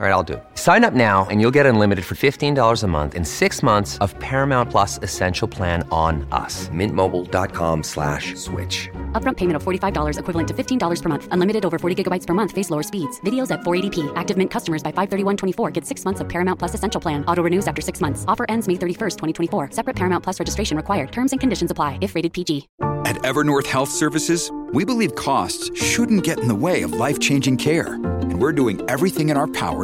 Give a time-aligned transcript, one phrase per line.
[0.00, 0.44] All right, I'll do it.
[0.56, 4.18] Sign up now and you'll get unlimited for $15 a month in six months of
[4.18, 6.68] Paramount Plus Essential Plan on us.
[6.70, 8.90] Mintmobile.com slash switch.
[9.12, 11.28] Upfront payment of $45 equivalent to $15 per month.
[11.30, 12.50] Unlimited over 40 gigabytes per month.
[12.50, 13.20] Face lower speeds.
[13.20, 14.12] Videos at 480p.
[14.16, 17.24] Active Mint customers by 531.24 get six months of Paramount Plus Essential Plan.
[17.26, 18.24] Auto renews after six months.
[18.26, 19.70] Offer ends May 31st, 2024.
[19.70, 21.12] Separate Paramount Plus registration required.
[21.12, 22.68] Terms and conditions apply if rated PG.
[23.06, 27.94] At Evernorth Health Services, we believe costs shouldn't get in the way of life-changing care.
[27.94, 29.83] And we're doing everything in our power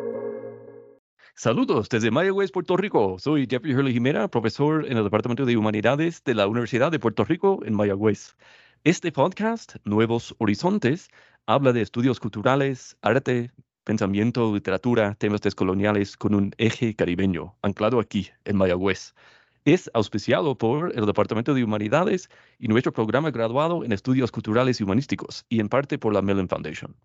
[1.35, 3.17] Saludos desde Mayagüez, Puerto Rico.
[3.17, 7.23] Soy Jeffrey Hurley Jimena, profesor en el Departamento de Humanidades de la Universidad de Puerto
[7.23, 8.35] Rico en Mayagüez.
[8.83, 11.09] Este podcast, Nuevos Horizontes,
[11.47, 13.51] habla de estudios culturales, arte,
[13.85, 19.15] pensamiento, literatura, temas descoloniales con un eje caribeño, anclado aquí en Mayagüez.
[19.63, 24.83] Es auspiciado por el Departamento de Humanidades y nuestro programa graduado en Estudios Culturales y
[24.83, 26.95] Humanísticos, y en parte por la Mellon Foundation.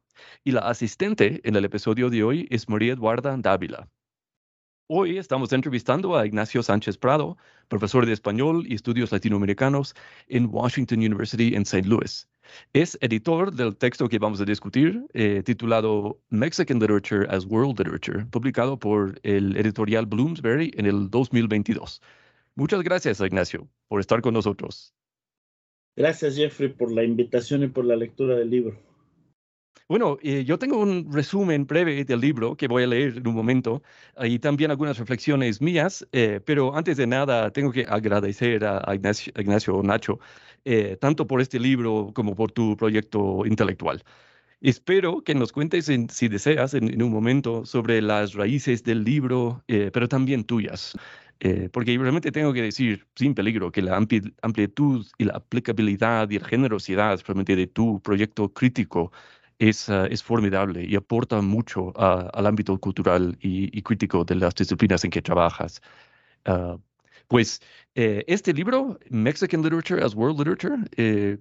[0.43, 3.89] Y la asistente en el episodio de hoy es María Eduarda Dávila.
[4.89, 9.97] Hoy estamos entrevistando a Ignacio Sánchez Prado, profesor de español y estudios latinoamericanos
[10.29, 11.89] en Washington University en St.
[11.89, 12.29] Louis.
[12.73, 18.27] Es editor del texto que vamos a discutir, eh, titulado Mexican Literature as World Literature,
[18.27, 22.01] publicado por el editorial Bloomsbury en el 2022.
[22.55, 24.95] Muchas gracias, Ignacio, por estar con nosotros.
[25.97, 28.81] Gracias, Jeffrey, por la invitación y por la lectura del libro.
[29.89, 33.35] Bueno, eh, yo tengo un resumen breve del libro que voy a leer en un
[33.37, 33.85] momento
[34.21, 38.97] y también algunas reflexiones mías, eh, pero antes de nada tengo que agradecer a, a
[38.97, 40.19] Ignacio, Ignacio Nacho,
[40.65, 44.03] eh, tanto por este libro como por tu proyecto intelectual.
[44.61, 49.05] Espero que nos cuentes, en, si deseas, en, en, un momento sobre las raíces del
[49.05, 50.95] libro, pero también tuyas.
[51.41, 56.31] Eh, porque realmente tengo que decir, sin peligro, que la ampli amplitud y la aplicabilidad
[56.31, 59.13] y la generosidad realmente de tu proyecto crítico
[59.59, 65.05] es, uh, es formidable y aporta mucho al ámbito cultural y, crítico de las disciplinas
[65.05, 65.81] en que trabajas.
[66.47, 66.79] Uh,
[67.29, 67.61] pues
[67.95, 71.39] eh, este libro, Mexican Literature as World Literature, eh,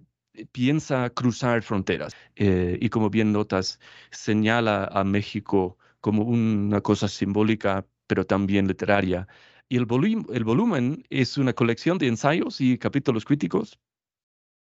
[0.51, 3.79] piensa cruzar fronteras eh, y como bien notas,
[4.11, 9.27] señala a México como una cosa simbólica, pero también literaria.
[9.69, 9.87] Y el,
[10.33, 13.79] el volumen es una colección de ensayos y capítulos críticos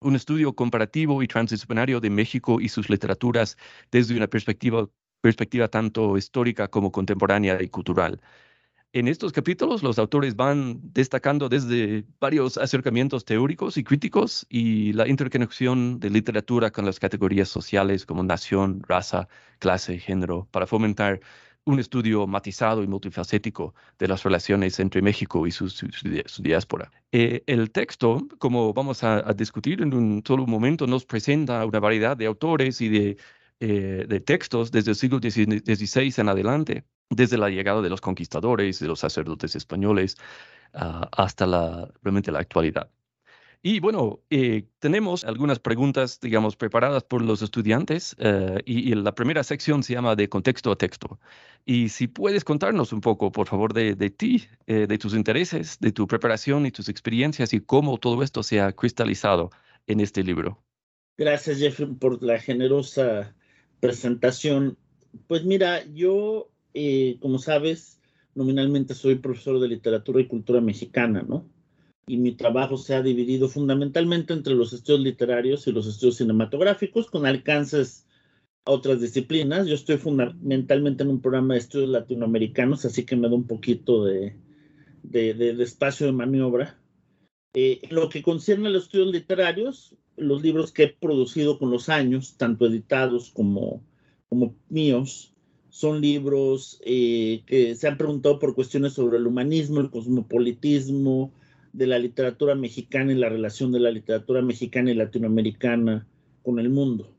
[0.00, 3.56] un estudio comparativo y transdisciplinario de México y sus literaturas
[3.90, 4.88] desde una perspectiva,
[5.68, 8.20] tanto histórica como contemporánea y cultural.
[8.92, 15.06] En estos capítulos, los autores van destacando desde varios acercamientos teóricos y críticos y la
[15.06, 19.28] interconexión de literatura con las categorías sociales como nación, raza,
[19.60, 21.20] clase, género, para fomentar
[21.64, 25.86] un estudio matizado y multifacético de las relaciones entre México y su, su,
[26.42, 26.90] diáspora.
[27.12, 32.16] Eh, el texto, como vamos a, discutir en un solo momento, nos presenta una variedad
[32.16, 33.16] de autores y de,
[33.60, 38.80] eh, de textos desde el siglo XVI en adelante, desde la llegada de los conquistadores,
[38.80, 40.16] de los sacerdotes españoles,
[40.74, 42.90] uh, hasta la, realmente la actualidad.
[43.62, 49.14] Y bueno, eh, tenemos algunas preguntas, digamos, preparadas por los estudiantes eh, y, y, la
[49.14, 51.20] primera sección se llama de contexto a texto.
[51.66, 55.78] Y si puedes contarnos un poco, por favor, de, de ti, eh, de tus intereses,
[55.78, 59.50] de tu preparación y tus experiencias y cómo todo esto se ha cristalizado
[59.86, 60.62] en este libro.
[61.18, 63.34] Gracias, Jeffrey, por la generosa
[63.78, 64.78] presentación.
[65.26, 68.00] Pues mira, yo, eh, como sabes,
[68.34, 71.44] nominalmente soy profesor de literatura y cultura mexicana, ¿no?
[72.06, 77.10] Y mi trabajo se ha dividido fundamentalmente entre los estudios literarios y los estudios cinematográficos,
[77.10, 78.06] con alcances
[78.64, 79.66] a otras disciplinas.
[79.66, 84.04] Yo estoy fundamentalmente en un programa de estudios latinoamericanos, así que me da un poquito
[84.04, 84.36] de,
[85.02, 86.78] de, de, de espacio de maniobra.
[87.54, 91.70] Eh, en lo que concierne a los estudios literarios, los libros que he producido con
[91.70, 93.82] los años, tanto editados como,
[94.28, 95.34] como míos,
[95.68, 101.32] son libros eh, que se han preguntado por cuestiones sobre el humanismo, el cosmopolitismo,
[101.72, 106.06] de la literatura mexicana y la relación de la literatura mexicana y latinoamericana
[106.42, 107.14] con el mundo.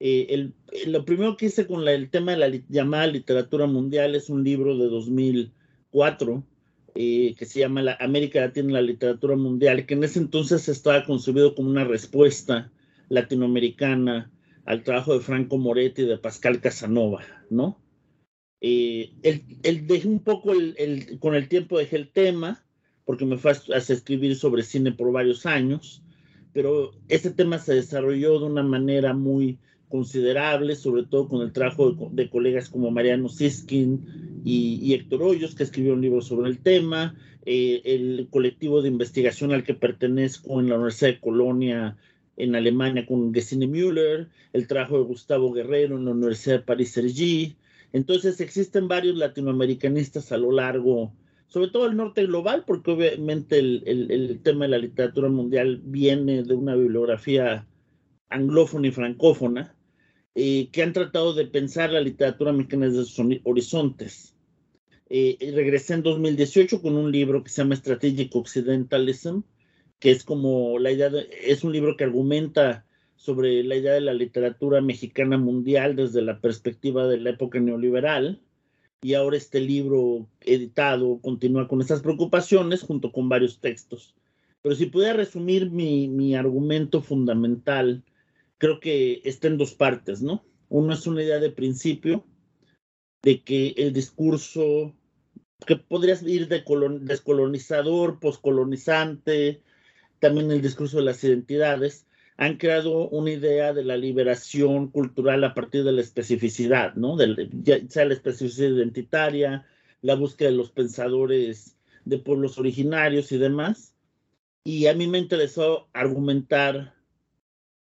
[0.00, 0.50] Eh,
[0.86, 4.76] lo primero que hice con el tema de la llamada literatura mundial es un libro
[4.76, 6.44] de 2004
[6.94, 10.68] eh, que se llama la América Latina y la literatura mundial, que en ese entonces
[10.68, 12.70] estaba concebido como una respuesta
[13.08, 14.30] latinoamericana
[14.66, 17.80] al trabajo de Franco Moretti y de Pascal Casanova, ¿no?
[18.60, 22.64] Eh, él, dejé un poco, el, con el tiempo dejé el tema,
[23.12, 26.00] porque me fue a, escribir sobre cine por varios años,
[26.54, 29.58] pero ese tema se desarrolló de una manera muy
[29.90, 35.62] considerable, sobre todo con el trabajo de, colegas como Mariano Siskin y, Héctor Hoyos, que
[35.62, 37.14] escribió un libro sobre el tema,
[37.44, 41.98] eh, el colectivo de investigación al que pertenezco en la Universidad de Colonia
[42.38, 47.56] en Alemania con Gesine Müller, el trabajo de Gustavo Guerrero en la Universidad de París-Cergy.
[47.92, 51.12] Entonces existen varios latinoamericanistas a lo largo,
[51.52, 56.54] sobre todo el norte global, porque obviamente el, tema de la literatura mundial viene de
[56.54, 57.68] una bibliografía
[58.30, 59.76] anglófona y francófona,
[60.34, 64.34] eh, que han tratado de pensar la literatura mexicana desde sus horizontes.
[65.10, 69.40] Eh, regresé en 2018 con un libro que se llama Strategic Occidentalism,
[69.98, 74.00] que es como la idea, de, es un libro que argumenta sobre la idea de
[74.00, 78.40] la literatura mexicana mundial desde la perspectiva de la época neoliberal.
[79.02, 84.14] Y ahora este libro editado continúa con esas preocupaciones junto con varios textos.
[84.62, 88.04] Pero si pudiera resumir mi, mi argumento fundamental,
[88.58, 90.44] creo que está en dos partes, ¿no?
[90.68, 92.24] Uno es una idea de principio
[93.22, 94.94] de que el discurso
[95.66, 96.64] que podría ir de
[97.00, 99.62] descolonizador, poscolonizante,
[100.18, 102.06] también el discurso de las identidades,
[102.36, 107.16] han creado una idea de la liberación cultural a partir de la especificidad, ¿no?
[107.16, 109.66] De, ya sea la especificidad identitaria,
[110.00, 113.94] la búsqueda de los pensadores de pueblos originarios y demás.
[114.64, 116.94] Y a mí me interesó argumentar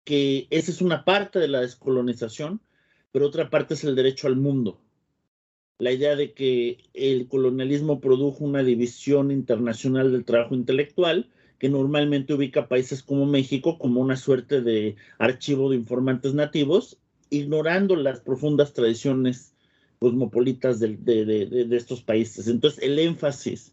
[0.05, 2.61] que esa es una parte de la descolonización,
[3.13, 4.81] pero otra parte es el derecho al mundo.
[5.79, 12.35] La idea de que el colonialismo produjo una división internacional del trabajo intelectual que normalmente
[12.35, 16.99] ubica países como México como una suerte de archivo de informantes nativos,
[17.31, 19.55] ignorando las profundas tradiciones
[19.99, 22.47] cosmopolitas de, estos países.
[22.49, 23.73] Entonces, el énfasis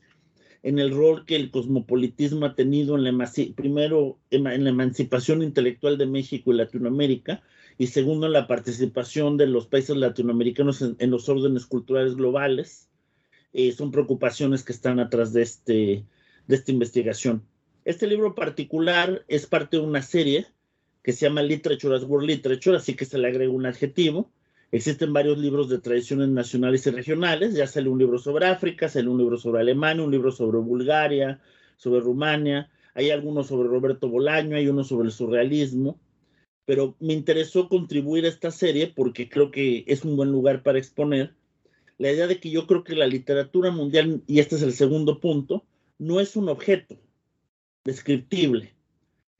[0.64, 6.00] en el rol que el cosmopolitismo ha tenido en la, primero en la emancipación intelectual
[6.00, 7.44] de México y Latinoamérica,
[7.78, 12.90] y segundo en la participación de los países latinoamericanos en, los órdenes culturales globales,
[13.54, 16.06] eh, son preocupaciones que están atrás de, este,
[16.48, 17.44] de esta investigación.
[17.86, 20.48] Este libro particular es parte de una serie
[21.04, 24.32] que se llama Literature as World Literature, así que se le agrega un adjetivo.
[24.72, 27.54] Existen varios libros de tradiciones nacionales y regionales.
[27.54, 31.40] Ya sale un libro sobre África, sale un libro sobre Alemania, un libro sobre Bulgaria,
[31.78, 32.72] sobre Rumania.
[32.96, 36.00] Hay algunos sobre Roberto Bolaño, hay uno sobre el surrealismo.
[36.66, 40.80] Pero me interesó contribuir a esta serie porque creo que es un buen lugar para
[40.80, 41.36] exponer
[42.00, 45.20] la idea de que yo creo que la literatura mundial, y este es el segundo
[45.20, 45.64] punto,
[46.00, 46.98] no es un objeto,
[47.86, 48.74] descriptible,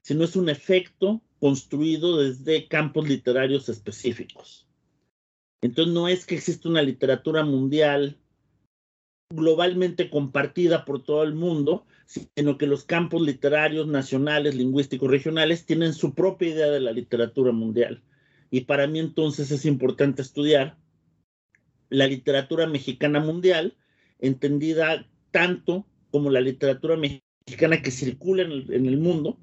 [0.02, 4.66] sino es un efecto construido desde campos literarios específicos.
[5.60, 8.18] Entonces no es que exista una literatura mundial
[9.30, 15.92] globalmente compartida por todo el mundo, sino que los campos literarios nacionales, lingüísticos, regionales tienen
[15.92, 18.02] su propia idea de la literatura mundial.
[18.50, 20.78] Y para mí entonces es importante estudiar
[21.88, 23.76] la literatura mexicana mundial,
[24.20, 29.38] entendida tanto como la literatura mexicana mexicana que circula en el, mundo,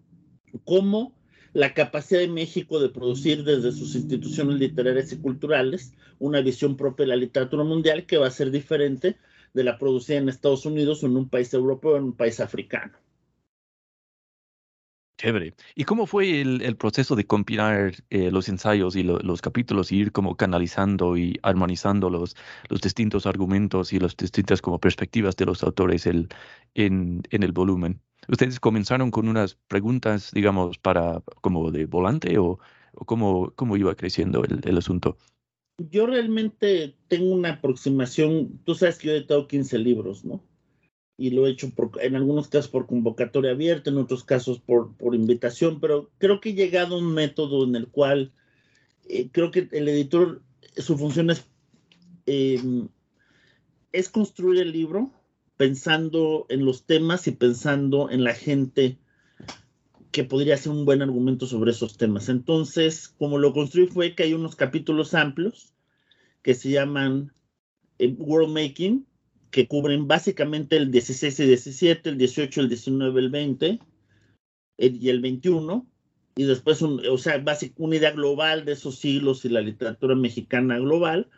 [0.65, 1.15] como
[1.53, 7.05] la capacidad de México de producir desde sus instituciones literarias y culturales una visión propia
[7.05, 9.15] de la literatura mundial que va a ser diferente
[9.53, 12.41] de la producida en Estados Unidos o en un país europeo o en un país
[12.41, 12.91] africano.
[15.23, 15.53] Chévere.
[15.73, 20.11] ¿Y cómo fue el, proceso de compilar eh, los ensayos y los capítulos y ir
[20.11, 22.35] como canalizando y armonizando los,
[22.81, 26.27] distintos argumentos y las distintas perspectivas de los autores en,
[26.73, 28.01] el volumen?
[28.27, 32.59] ¿Ustedes comenzaron con unas preguntas, digamos, para como de volante o,
[33.05, 35.17] cómo iba creciendo el, el asunto?
[35.77, 40.43] Yo realmente tengo una aproximación, tú sabes que yo he editado 15 libros, ¿no?
[41.17, 45.15] Y lo he hecho en algunos casos por convocatoria abierta, en otros casos por, por
[45.15, 48.31] invitación, pero creo que he llegado a un método en el cual
[49.07, 50.41] eh, creo que el editor,
[50.77, 51.45] su función es,
[52.25, 52.89] em,
[53.91, 55.11] es construir el libro
[55.57, 58.97] pensando en los temas y pensando en la gente
[60.11, 62.29] que podría ser un buen argumento sobre esos temas.
[62.29, 65.73] Entonces, como lo construí fue que hay unos capítulos amplios
[66.41, 67.33] que se llaman
[67.99, 69.07] eh, World Making,
[69.53, 73.79] que cubren básicamente el 16 y 17, el 18, el 19, el 20
[74.79, 75.87] y el 21,
[76.35, 77.43] y después, o sea,
[77.77, 81.29] una idea global de esos siglos y la literatura mexicana global,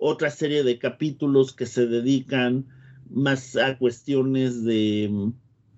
[0.00, 2.66] otra serie de capítulos que se dedican
[3.10, 5.30] más a cuestiones de,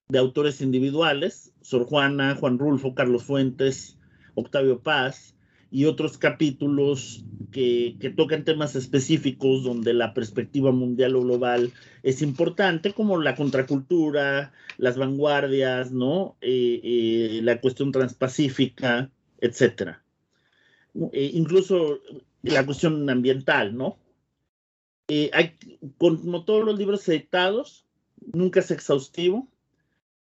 [0.08, 3.98] de autores individuales, Sor Juana, Juan Rulfo, Carlos Fuentes,
[4.36, 5.34] Octavio Paz,
[5.70, 11.72] y otros capítulos que, tocan temas específicos donde la perspectiva mundial o global
[12.02, 16.36] es importante, como la contracultura, las vanguardias, ¿no?
[16.40, 19.10] Eh, eh, la cuestión transpacífica,
[19.40, 20.02] etcétera.
[21.12, 22.00] Eh, incluso
[22.42, 23.96] la cuestión ambiental, ¿no?
[25.32, 25.56] hay,
[25.98, 27.84] como todos los libros editados,
[28.32, 29.48] nunca es exhaustivo,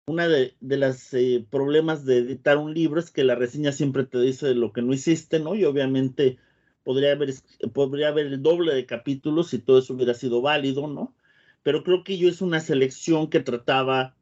[0.06, 4.20] una de, los eh, problemas de editar un libro es que la reseña siempre te
[4.20, 5.54] dice lo que no hiciste, ¿no?
[5.54, 6.38] Y obviamente
[6.84, 7.34] podría haber,
[7.72, 11.14] podría haber el doble de capítulos si todo eso hubiera sido válido, ¿no?
[11.62, 14.16] Pero creo que yo es una selección que trataba,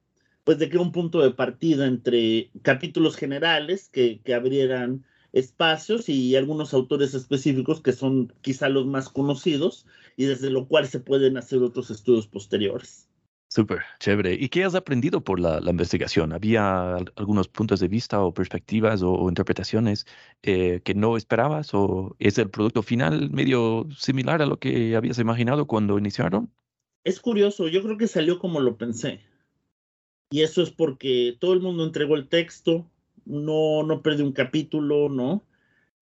[0.45, 6.37] pues, de crear un punto de partida entre capítulos generales que, que abrieran espacios y
[6.37, 11.37] algunos autores específicos que son quizá los más conocidos y desde lo cual se pueden
[11.37, 13.08] hacer otros estudios posteriores.
[13.59, 14.35] Súper, chévere.
[14.35, 16.33] ¿Y qué has aprendido por la, investigación?
[16.33, 20.07] ¿Había algunos puntos de vista o perspectivas o, interpretaciones
[20.45, 21.75] eh, que no esperabas?
[21.75, 26.53] ¿O es el producto final medio similar a lo que habías imaginado cuando iniciaron?
[27.03, 29.23] Es curioso, yo creo que salió como lo pensé.
[30.31, 32.89] Y eso es porque todo el mundo entregó el texto,
[33.25, 35.43] no, no perdí un capítulo, ¿no?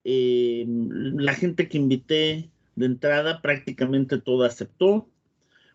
[0.05, 5.09] Eh, la gente que invité de entrada prácticamente toda aceptó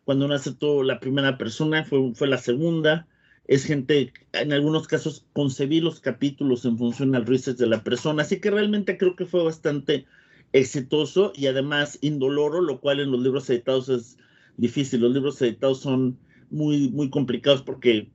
[0.06, 3.08] cuando no aceptó la primera persona, fue, fue la segunda.
[3.48, 8.24] Es gente, en algunos casos concebí los capítulos en función al research de la persona,
[8.24, 10.06] así que realmente creo que fue bastante
[10.54, 14.18] exitoso y además indoloro, lo cual en los libros editados es
[14.58, 15.02] difícil.
[15.02, 16.18] Los libros editados son
[16.50, 18.10] muy, muy complicados porque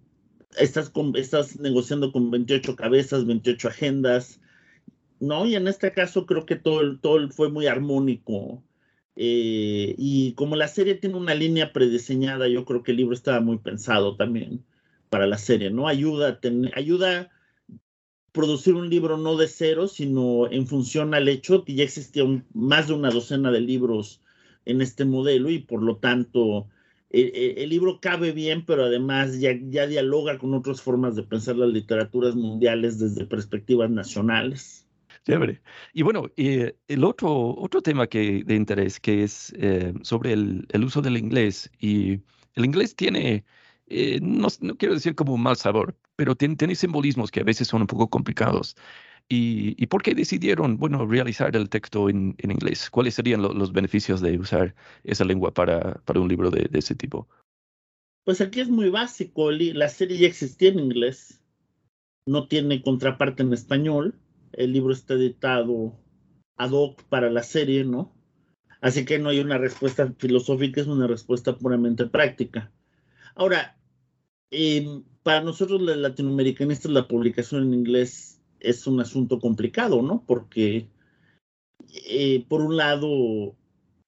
[0.58, 4.40] estás, con, estás negociando con 28 cabezas, 28 agendas,
[5.20, 5.46] ¿no?
[5.46, 8.62] Y en este caso creo que todo, todo fue muy armónico
[9.16, 13.40] eh, y como la serie tiene una línea prediseñada, yo creo que el libro estaba
[13.40, 14.64] muy pensado también
[15.08, 15.88] para la serie, ¿no?
[15.88, 17.30] Ayuda a,
[18.32, 22.88] producir un libro no de cero, sino en función al hecho que ya existía más
[22.88, 24.20] de una docena de libros
[24.66, 26.68] en este modelo y por lo tanto
[27.10, 31.22] eh, eh, el libro cabe bien, pero además ya, ya dialoga con otras formas de
[31.22, 34.85] pensar las literaturas mundiales desde perspectivas nacionales.
[35.26, 35.60] Chévere.
[35.92, 40.66] Y bueno, eh, el otro, otro tema que, de interés que es eh, sobre el,
[40.70, 41.68] el, uso del inglés.
[41.80, 42.20] Y
[42.54, 43.44] el inglés tiene,
[43.88, 47.44] eh, no, no, quiero decir como un mal sabor, pero tiene, tiene, simbolismos que a
[47.44, 48.76] veces son un poco complicados.
[49.28, 52.88] ¿Y, y por qué decidieron, bueno, realizar el texto en, en inglés?
[52.88, 56.94] ¿Cuáles serían los beneficios de usar esa lengua para, para un libro de, de, ese
[56.94, 57.26] tipo?
[58.24, 59.50] Pues aquí es muy básico.
[59.50, 61.42] La serie ya existía en inglés.
[62.28, 64.14] No tiene contraparte en español
[64.56, 65.96] el libro está editado
[66.56, 68.14] ad hoc para la serie, ¿no?
[68.80, 72.72] Así que no hay una respuesta filosófica, es una respuesta puramente práctica.
[73.34, 73.78] Ahora,
[74.50, 80.24] em, para nosotros los latinoamericanistas la publicación en inglés es un asunto complicado, ¿no?
[80.26, 80.88] Porque,
[82.08, 83.56] eh, por un lado,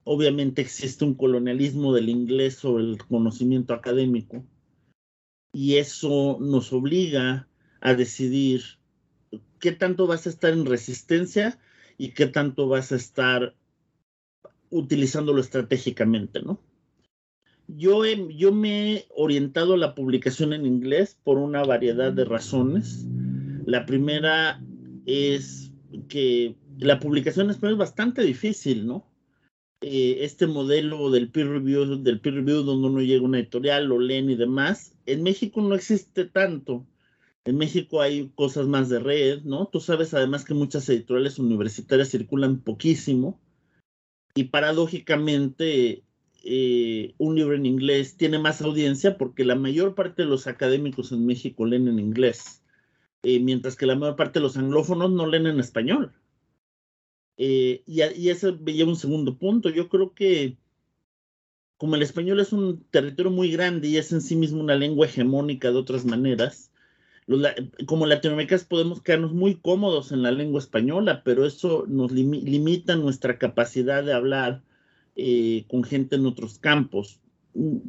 [0.05, 4.45] obviamente existe un colonialismo del inglés sobre el conocimiento académico
[5.52, 7.49] y eso nos obliga
[7.81, 8.62] a decidir
[9.59, 11.59] qué tanto vas a estar en resistencia
[11.97, 13.55] y qué tanto vas a estar
[14.71, 16.61] utilizándolo estratégicamente, ¿no?
[17.67, 23.07] Yo, yo me he orientado a la publicación en inglés por una variedad de razones.
[23.67, 24.62] La primera
[25.05, 25.71] es
[26.09, 29.07] que la publicación en español es bastante difícil, ¿no?
[29.81, 33.87] Eh, este modelo del peer review, del peer review donde uno llega a una editorial,
[33.87, 36.85] lo leen y demás, en México no existe tanto.
[37.49, 39.69] En México hay cosas más de red, ¿no?
[39.69, 43.40] Tú sabes además que muchas editoriales universitarias circulan poquísimo
[44.35, 46.05] y paradójicamente
[46.45, 51.11] eh, un libro en inglés tiene más audiencia porque la mayor parte de los académicos
[51.11, 52.62] en México leen en inglés,
[53.23, 56.12] eh, mientras que la mayor parte de los anglófonos no leen en español.
[57.38, 59.71] Eh, y, y eso lleva un segundo punto.
[59.71, 60.59] Yo creo que
[61.78, 65.07] como el español es un territorio muy grande y es en sí mismo una lengua
[65.07, 66.68] hegemónica de otras maneras,
[67.87, 73.38] como latinoamericanos podemos quedarnos muy cómodos en la lengua española, pero eso nos limita nuestra
[73.38, 74.62] capacidad de hablar
[75.14, 77.20] eh, con gente en otros campos.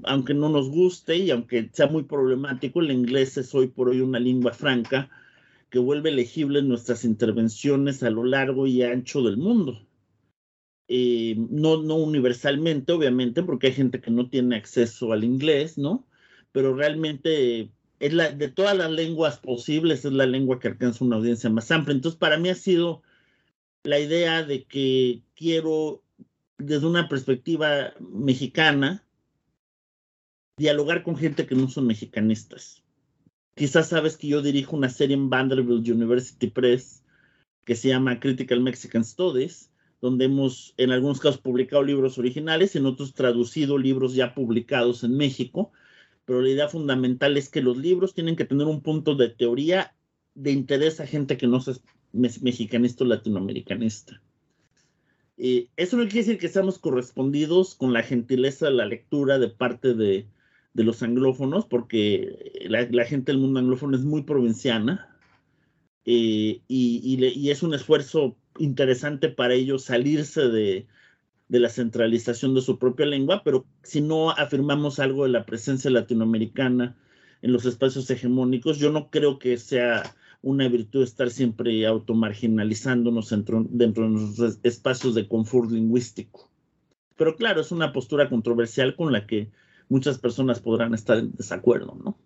[0.04, 4.02] Aunque no nos guste y aunque sea muy problemático, el inglés es hoy por hoy
[4.02, 5.10] una lengua franca
[5.70, 9.88] que vuelve elegibles nuestras intervenciones a lo largo y ancho del mundo.
[10.88, 16.08] Eh, no, no universalmente, obviamente, porque hay gente que no tiene acceso al inglés, ¿no?
[16.52, 21.70] Pero realmente de todas las lenguas posibles, es la lengua que alcanza una audiencia más
[21.72, 21.96] amplia.
[21.96, 23.02] Entonces, para mí ha sido
[23.84, 26.04] la idea de que quiero,
[26.58, 29.04] desde una perspectiva mexicana,
[30.58, 32.84] dialogar con gente que no son mexicanistas.
[33.56, 37.04] Quizás sabes que yo dirijo una serie en Vanderbilt University Press
[37.66, 42.86] que se llama Critical Mexican Studies, donde hemos en algunos casos publicado libros originales, en
[42.86, 45.72] otros traducido libros ya publicados en México,
[46.30, 49.96] pero la idea fundamental es que los libros tienen que tener un punto de teoría
[50.36, 51.82] de interés a gente que no es
[52.44, 54.22] mexicanista o latinoamericanista.
[55.38, 59.48] Eh, eso no quiere decir que seamos correspondidos con la gentileza de la lectura de
[59.48, 60.28] parte de,
[60.76, 65.18] los anglófonos, porque la, gente del mundo anglófono es muy provinciana
[66.06, 70.86] eh, y, es un esfuerzo interesante para ellos salirse de,
[71.50, 75.92] de, la centralización de su propia lengua, pero si no afirmamos algo de la presencia
[75.92, 76.96] latinoamericana
[77.42, 83.66] en los espacios hegemónicos, yo no creo que sea una virtud estar siempre automarginalizándonos dentro,
[83.70, 86.50] dentro de nuestros espacios de confort lingüístico.
[87.18, 89.52] Pero claro, es una postura controversial con la que
[89.90, 92.18] muchas personas podrán estar en desacuerdo, ¿no?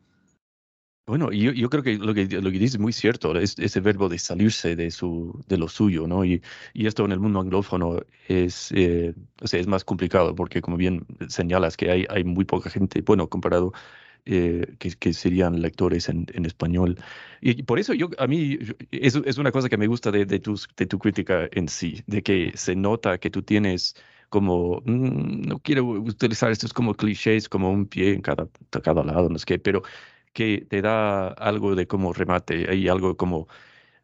[1.06, 3.82] Bueno, yo, yo creo que lo que lo que dice es muy cierto, es ese
[3.82, 6.24] verbo de salirse de su de lo suyo, ¿no?
[6.24, 6.42] Y,
[6.74, 10.78] y esto en el mundo anglófono es, eh, o sea, es más complicado porque, como
[10.78, 13.74] bien señalas, que hay, hay muy poca gente, bueno, comparado
[14.26, 16.98] eh, que, que, serían lectores en, en, español.
[17.42, 18.58] Y por eso yo, a mí,
[18.92, 22.02] es, es una cosa que me gusta de, de, tus, de tu crítica en sí,
[22.08, 23.96] de que se nota que tú tienes
[24.30, 28.48] como, mm, no quiero utilizar estos como clichés, como un pie en cada,
[28.82, 29.84] cada lado, no sé qué, pero
[30.34, 33.48] que te da algo de como remate, hay algo como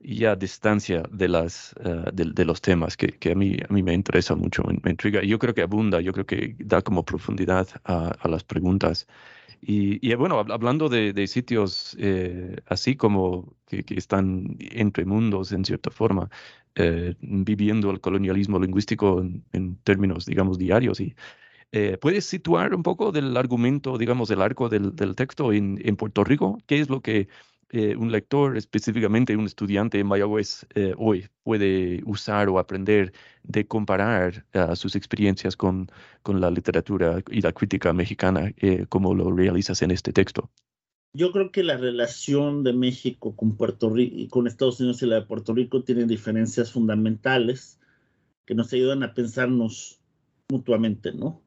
[0.01, 3.93] ya distancia de, las, uh, de, los temas que, que, a, mí, a mí me
[3.93, 5.21] interesa mucho, me, me, intriga.
[5.23, 9.07] Yo creo que abunda, yo creo que da como profundidad a, a las preguntas.
[9.61, 15.51] Y, y, bueno, hablando de, de sitios eh, así como que, que, están entre mundos
[15.51, 16.29] en cierta forma,
[16.75, 21.01] eh, viviendo el colonialismo lingüístico en, en, términos, digamos, diarios.
[21.01, 21.13] Y,
[21.71, 25.95] eh, ¿Puedes situar un poco del argumento, digamos, del arco del, del texto en, en,
[25.95, 26.57] Puerto Rico?
[26.65, 27.27] ¿Qué es lo que
[27.69, 33.67] eh, un lector, específicamente un estudiante en Mayagüez eh, hoy, puede usar o aprender de
[33.67, 35.87] comparar uh, sus experiencias con,
[36.23, 38.51] con, la literatura y la crítica mexicana,
[38.89, 40.49] como lo realizas en este texto?
[41.13, 45.05] Yo creo que la relación de México con Puerto Rico y con Estados Unidos y
[45.05, 47.79] la de Puerto Rico tiene diferencias fundamentales
[48.45, 49.99] que nos ayudan a pensarnos
[50.49, 51.43] mutuamente, ¿no?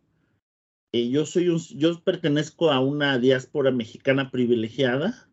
[0.93, 5.29] Eh, yo soy yo pertenezco a una diáspora mexicana privilegiada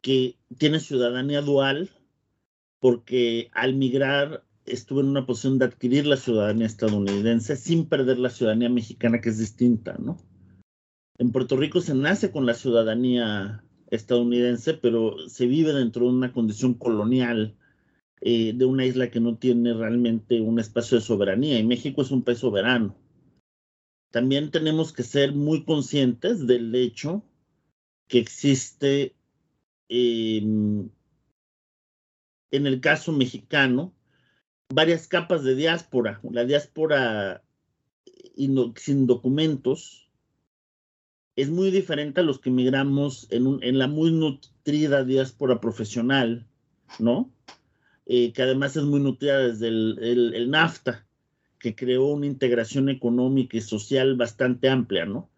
[0.00, 1.90] que tiene ciudadanía dual
[2.80, 8.30] porque al migrar estuve en una posición de adquirir la ciudadanía estadounidense sin perder la
[8.30, 10.16] ciudadanía mexicana que es distinta, ¿no?
[11.18, 16.32] En Puerto Rico se nace con la ciudadanía estadounidense, pero se vive dentro de una
[16.32, 17.56] condición colonial
[18.20, 22.10] eh, de una isla que no tiene realmente un espacio de soberanía y México es
[22.10, 22.96] un país soberano.
[24.10, 27.22] También tenemos que ser muy conscientes del hecho
[28.06, 29.14] que existe
[29.88, 30.90] eh, en
[32.50, 33.94] el caso mexicano
[34.72, 37.42] varias capas de diáspora, la diáspora
[38.76, 40.08] sin documentos,
[41.36, 46.46] es muy diferente a los que migramos en, la muy nutrida diáspora profesional,
[46.98, 47.32] ¿no?
[48.06, 51.06] Eh, que además es muy nutrida desde el, NAFTA,
[51.58, 55.30] que creó una integración económica y social bastante amplia, ¿no?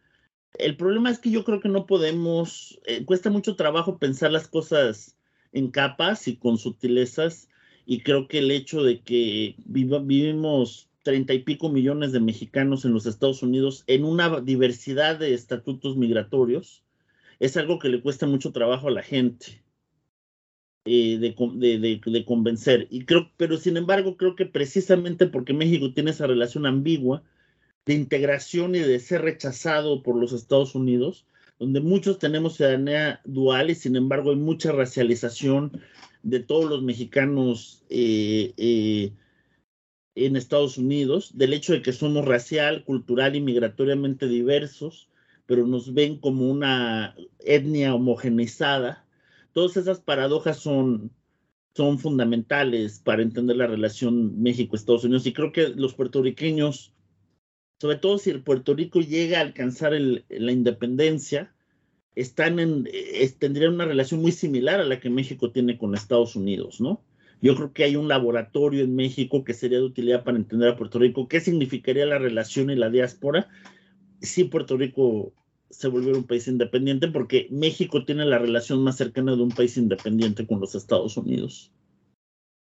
[0.54, 4.48] El problema es que yo creo que no podemos, eh, cuesta mucho trabajo pensar las
[4.48, 5.16] cosas
[5.52, 7.48] en capas y con sutilezas,
[7.86, 12.84] y creo que el hecho de que viva, vivimos treinta y pico millones de mexicanos
[12.84, 16.84] en los Estados Unidos en una diversidad de estatutos migratorios,
[17.38, 19.62] es algo que le cuesta mucho trabajo a la gente
[20.86, 22.86] eh, de, convencer.
[22.90, 27.22] Y creo, pero sin embargo, creo que precisamente porque México tiene esa relación ambigua
[27.86, 31.26] de integración y de ser rechazado por los Estados Unidos,
[31.58, 35.82] donde muchos tenemos ciudadanía dual y sin embargo hay mucha racialización
[36.22, 39.12] de todos los mexicanos eh, eh,
[40.14, 45.08] en Estados Unidos, del hecho de que somos racial, cultural y migratoriamente diversos,
[45.46, 49.04] pero nos ven como una etnia homogeneizada.
[49.52, 51.10] Todas esas paradojas son,
[51.74, 56.92] son fundamentales para entender la relación México-Estados Unidos y creo que los puertorriqueños,
[57.80, 61.52] sobre todo si el Puerto Rico llega a alcanzar la independencia,
[62.14, 62.88] están en,
[63.38, 67.02] tendrían una relación muy similar a la que México tiene con Estados Unidos, ¿no?
[67.42, 70.76] Yo creo que hay un laboratorio en México que sería de utilidad para entender a
[70.76, 71.26] Puerto Rico.
[71.26, 73.48] ¿Qué significaría la relación y la diáspora
[74.20, 75.32] si Puerto Rico
[75.70, 77.08] se volviera un país independiente?
[77.08, 81.72] Porque México tiene la relación más cercana de un país independiente con los Estados Unidos.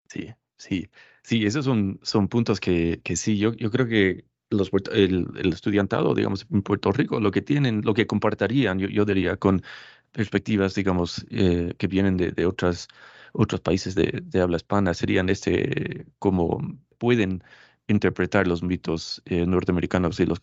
[0.07, 0.87] Sí, sí,
[1.23, 5.53] sí, esos son, son puntos que, que sí, yo, yo creo que los, el, el,
[5.53, 9.63] estudiantado, digamos, en Puerto Rico, lo que tienen, lo que compartirían, yo, yo diría, con
[10.11, 12.87] perspectivas, digamos, eh, que vienen de, de, otras,
[13.33, 16.59] otros países de, de, habla hispana, serían este, como
[16.97, 17.43] pueden
[17.87, 20.39] interpretar los mitos eh, norteamericanos y los,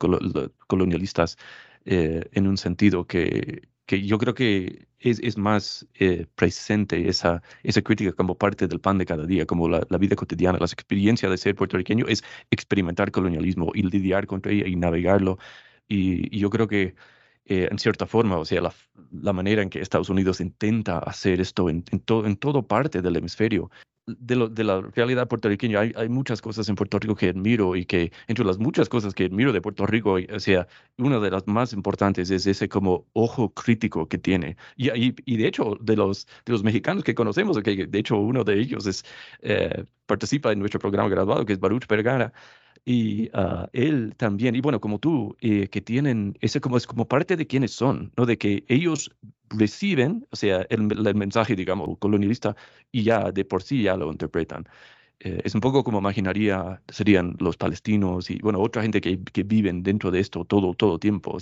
[0.67, 1.37] colonialistas
[1.91, 8.13] eh, en un sentido que, yo creo que es, más eh, presente esa, esa crítica
[8.13, 11.39] como parte del pan de cada día, como la, la, vida cotidiana, las experiencias de
[11.39, 15.39] ser puertorriqueño es experimentar colonialismo y lidiar contra ella y navegarlo.
[15.89, 16.95] Y, yo creo que
[17.47, 18.75] eh, en cierta forma, o sea, la,
[19.11, 23.17] la, manera en que Estados Unidos intenta hacer esto en, en, en todo parte del
[23.17, 23.71] hemisferio
[24.19, 28.13] de, la realidad puertorriqueña, hay, hay, muchas cosas en Puerto Rico que admiro y que
[28.27, 30.67] entre las muchas cosas que admiro de Puerto Rico, o sea,
[30.97, 34.57] una de las más importantes es ese como ojo crítico que tiene.
[34.77, 38.17] Y, y, y de hecho, de los, de los mexicanos que conocemos, que de hecho
[38.17, 39.05] uno de ellos es,
[39.43, 42.33] eh, participa en nuestro programa graduado, que es Baruch Vergara,
[42.85, 47.07] y uh, él también, y bueno, como tú, eh, que tienen, ese como es como
[47.09, 48.27] parte de quienes son, ¿no?
[48.27, 49.15] De que ellos
[49.51, 52.57] reciben, o sea, el, el mensaje, digamos, colonialista
[52.93, 54.67] y ya de por sí ya lo interpretan.
[55.21, 59.43] Eh, es un poco como imaginaría serían los palestinos y, bueno, otra gente que, que
[59.43, 61.39] viven dentro de esto todo, todo tiempo.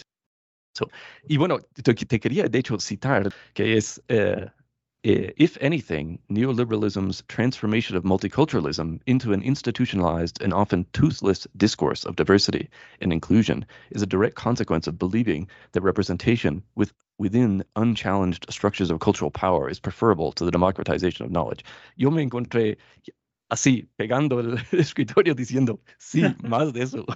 [0.74, 0.88] So,
[1.28, 4.46] y bueno, te, te, quería de hecho citar que es eh,
[5.06, 12.68] if anything, neoliberalism's transformation of multiculturalism into an institutionalized and often toothless discourse of diversity
[13.00, 18.98] and inclusion is a direct consequence of believing that representation with, within unchallenged structures of
[18.98, 21.64] cultural power is preferable to the democratization of knowledge.
[21.94, 22.76] Yo me encontré
[23.48, 27.06] así, pegando el escritorio diciendo, sí, más de eso.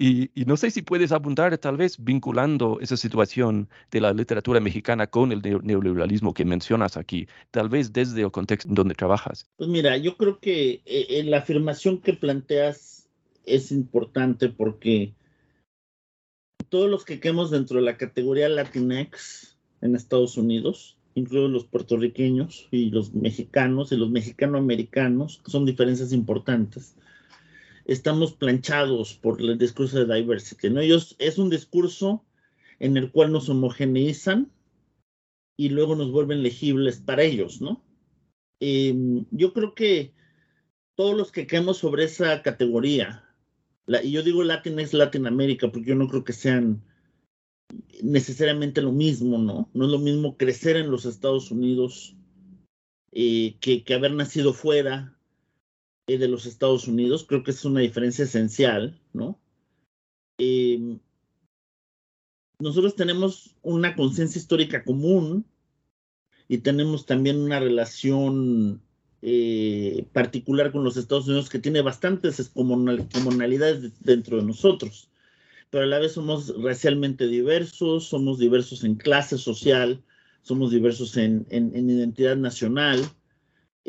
[0.00, 4.60] Y, y, no sé si puedes apuntar, tal vez vinculando esa situación de la literatura
[4.60, 9.50] mexicana con el neoliberalismo que mencionas aquí, tal vez desde el contexto donde trabajas.
[9.56, 13.08] Pues mira, yo creo que eh, la afirmación que planteas
[13.44, 15.14] es importante porque
[16.68, 22.68] todos los que quedamos dentro de la categoría Latinx en Estados Unidos, incluidos los puertorriqueños
[22.70, 26.94] y los mexicanos y los mexicanoamericanos, son diferencias importantes,
[27.88, 30.80] estamos planchados por el discurso de diversity, ¿no?
[30.80, 32.24] Ellos es un discurso
[32.78, 34.52] en el cual nos homogeneizan
[35.56, 37.82] y luego nos vuelven legibles para ellos, ¿no?
[38.60, 38.94] Eh,
[39.30, 40.14] yo creo que
[40.96, 43.24] todos los que caemos sobre esa categoría,
[44.04, 46.84] y yo digo Latinx Latinoamérica porque yo no creo que sean
[48.02, 49.70] necesariamente lo mismo, ¿no?
[49.72, 52.14] No es lo mismo crecer en los Estados Unidos
[53.12, 55.17] eh, que haber nacido fuera,
[56.08, 57.24] eh, de los Estados Unidos.
[57.28, 59.38] Creo que es una diferencia esencial, ¿no?
[60.38, 60.98] Eh,
[62.58, 65.44] nosotros tenemos una conciencia histórica común
[66.48, 68.82] y tenemos también una relación
[69.20, 75.10] eh, particular con los Estados Unidos que tiene bastantes comunalidades dentro de nosotros,
[75.70, 80.02] pero a la vez somos racialmente diversos, somos diversos en clase social,
[80.42, 83.00] somos diversos en, en, en identidad nacional,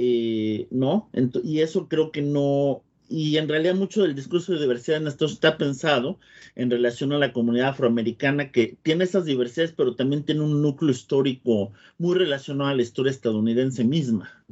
[0.02, 1.10] eh, ¿no?
[1.44, 5.26] y eso creo que no, y en realidad mucho del discurso de diversidad en esto
[5.26, 6.18] está pensado
[6.56, 10.92] en relación a la comunidad afroamericana que tiene esas diversidades, pero también tiene un núcleo
[10.92, 14.46] histórico muy relacionado a la historia estadounidense misma.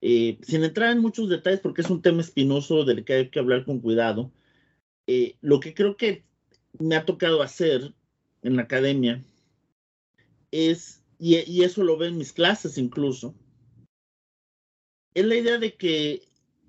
[0.00, 3.40] Eh, sin entrar en muchos detalles, porque es un tema espinoso del que hay que
[3.40, 4.30] hablar con cuidado,
[5.08, 6.22] eh, lo que creo que
[6.78, 7.92] me ha tocado hacer
[8.42, 9.20] en la academia
[10.52, 13.34] es, y, y eso lo veo en mis clases incluso,
[15.14, 16.22] es la idea de que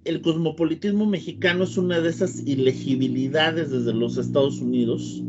[0.04, 5.24] el cosmopolitismo mexicano es una de esas ilegibilidades desde los Estados Unidos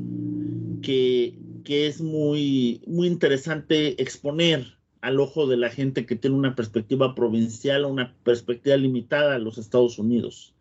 [0.83, 6.55] que, que es muy, muy interesante exponer al ojo de la gente que tiene una
[6.55, 10.55] perspectiva provincial o una perspectiva limitada a los Estados Unidos.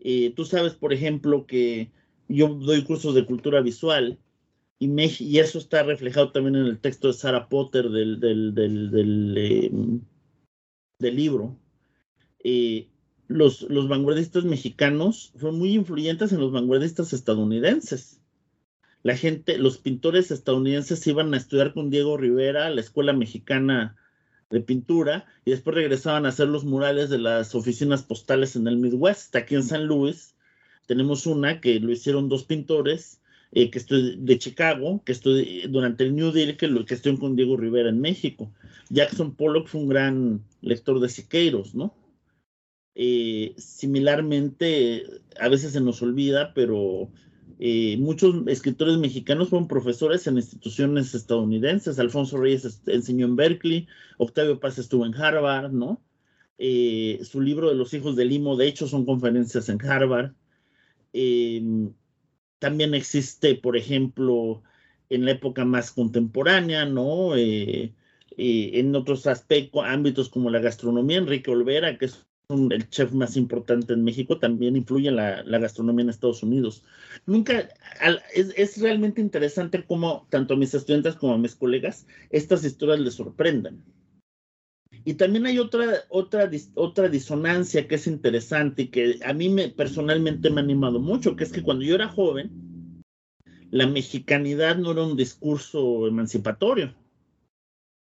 [0.00, 1.90] Eh, tú sabes, por ejemplo, que
[2.28, 4.18] yo doy cursos de cultura visual
[4.78, 9.34] y, eso está reflejado también en el texto de Sarah Potter del, del, del, del
[9.38, 9.70] eh,
[11.02, 11.58] del libro,
[12.42, 12.88] eh,
[13.28, 18.20] los, los vanguardistas mexicanos fueron muy influyentes en los vanguardistas estadounidenses.
[19.02, 23.96] La gente, los pintores estadounidenses iban a estudiar con Diego Rivera a la Escuela Mexicana
[24.50, 28.76] de Pintura y después regresaban a hacer los murales de las oficinas postales en el
[28.76, 29.34] Midwest.
[29.34, 30.36] Aquí en San Luis
[30.86, 33.21] tenemos una que lo hicieron dos pintores
[33.52, 37.36] eh, que estoy de Chicago, que estoy durante el New Deal, que, lo, estoy con
[37.36, 38.50] Diego Rivera en México.
[38.88, 41.94] Jackson Pollock fue un gran lector de Siqueiros, ¿no?
[42.94, 45.04] Eh, similarmente,
[45.38, 47.10] a veces se nos olvida, pero
[47.58, 51.98] eh, muchos escritores mexicanos fueron profesores en instituciones estadounidenses.
[51.98, 53.86] Alfonso Reyes enseñó en Berkeley,
[54.18, 56.02] Octavio Paz estuvo en Harvard, ¿no?
[56.58, 60.32] Eh, su libro de los hijos del limo, de hecho, son conferencias en Harvard.
[62.62, 64.62] También existe, por ejemplo,
[65.10, 67.34] en la época más contemporánea, ¿no?
[67.36, 67.92] Eh,
[68.36, 73.94] en otros aspectos, ámbitos como la gastronomía, Enrique Olvera, que es el chef más importante
[73.94, 76.84] en México, también influye en la, gastronomía en Estados Unidos.
[77.26, 77.68] Nunca,
[78.32, 83.00] es, es, realmente interesante cómo tanto a mis estudiantes como a mis colegas estas historias
[83.00, 83.82] les sorprendan.
[85.04, 89.68] Y también hay otra, otra, otra disonancia que es interesante y que a mí me,
[89.68, 93.02] personalmente me ha animado mucho, que es que cuando yo era joven,
[93.70, 96.94] la mexicanidad no era un discurso emancipatorio.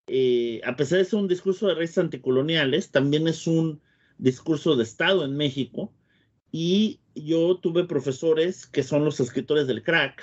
[0.07, 3.83] Eh, a pesar de ser un discurso de raíces anticoloniales, también es un
[4.16, 5.92] discurso de Estado en México.
[6.51, 10.22] Y yo tuve profesores que son los escritores del crack,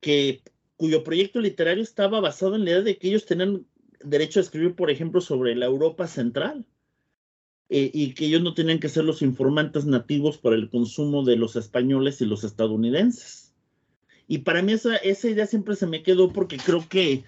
[0.00, 0.42] que,
[0.76, 3.64] cuyo proyecto literario estaba basado en la idea de que ellos tenían
[4.04, 6.66] derecho a escribir, por ejemplo, sobre la Europa central.
[7.70, 11.36] Eh, y que ellos no tenían que ser los informantes nativos para el consumo de
[11.36, 13.54] los españoles y los estadounidenses.
[14.28, 17.24] Y para mí esa, esa idea siempre se me quedó porque creo que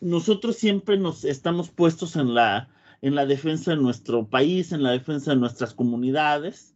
[0.00, 2.68] nosotros siempre nos estamos puestos en la,
[3.02, 6.74] en la defensa de nuestro país, en la defensa de nuestras comunidades,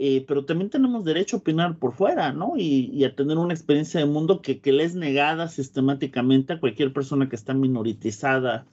[0.00, 2.54] eh, pero también tenemos derecho a opinar por fuera, ¿no?
[2.56, 6.92] Y, a tener una experiencia de mundo que, que le es negada sistemáticamente a cualquier
[6.92, 8.64] persona que está minoritizada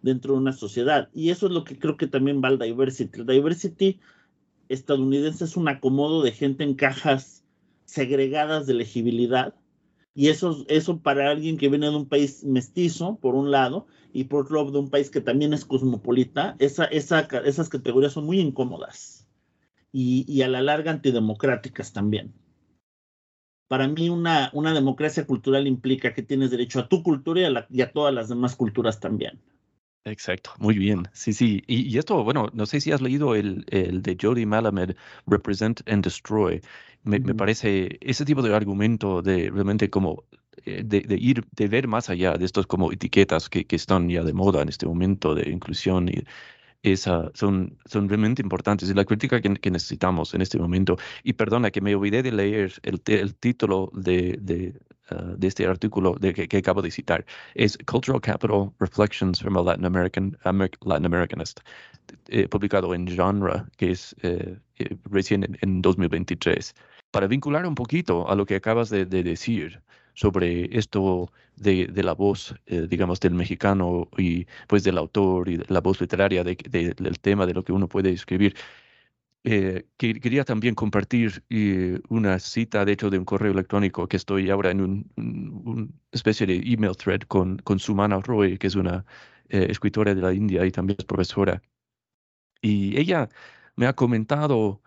[0.00, 1.10] dentro de una sociedad.
[1.12, 3.20] Y eso es lo que creo que también va al diversity.
[3.20, 4.00] El diversity
[4.70, 7.44] estadounidense es un acomodo de gente en cajas
[7.84, 9.54] segregadas de legibilidad.
[10.14, 14.24] Y eso, eso para alguien que viene de un país mestizo, por un lado, y
[14.24, 18.24] por otro lado de un país que también es cosmopolita, esa, esa, esas categorías son
[18.24, 19.21] muy incómodas
[19.92, 22.32] y, a la larga antidemocráticas también.
[23.68, 27.66] Para mí una, una democracia cultural implica que tienes derecho a tu cultura y a,
[27.70, 29.40] y a todas las demás culturas también.
[30.04, 31.08] Exacto, muy bien.
[31.12, 31.62] Sí, sí.
[31.68, 36.04] Y, esto, bueno, no sé si has leído el, el de Jody Malamed, Represent and
[36.04, 36.60] Destroy.
[37.04, 40.24] Me, me, parece ese tipo de argumento de realmente como
[40.64, 44.08] eh, de, de, ir, de ver más allá de estos como etiquetas que, que están
[44.08, 46.24] ya de moda en este momento de inclusión y
[46.82, 50.96] esa, son, son realmente importantes y la crítica que, necesitamos en este momento.
[51.22, 54.74] Y perdona que me olvidé de leer el, el título de, de,
[55.10, 57.24] ah, de, este artículo de que, acabo de citar.
[57.54, 61.60] Es Cultural Capital Reflections from a Latin, American, Latin Americanist,
[62.28, 66.74] eh, publicado en Genre, que es eh, eh, recién en, en, 2023.
[67.12, 69.82] Para vincular un poquito a lo que acabas de, de decir,
[70.14, 75.58] sobre esto de, de la voz, eh, digamos, del mexicano y pues del autor y
[75.68, 78.54] la voz literaria de, del tema de lo que uno puede escribir.
[79.44, 84.16] Eh, que, quería también compartir eh, una cita, de hecho, de un correo electrónico que
[84.16, 88.76] estoy ahora en una un especie de email thread con, con Sumana Roy, que es
[88.76, 89.04] una
[89.48, 91.60] escritora de la India y también es profesora.
[92.62, 93.28] Y ella
[93.76, 94.81] me ha comentado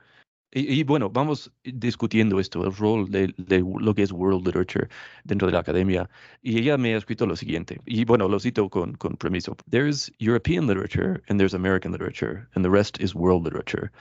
[0.51, 3.34] y, bueno, vamos discutiendo esto, el rol de,
[3.79, 4.88] lo que es world literature
[5.25, 6.10] dentro de la academia.
[6.41, 9.58] Y ella me ha escrito lo siguiente, y bueno, lo cito con, con permiso.
[9.69, 13.91] There's European literature and there's American literature, and the rest is world literature.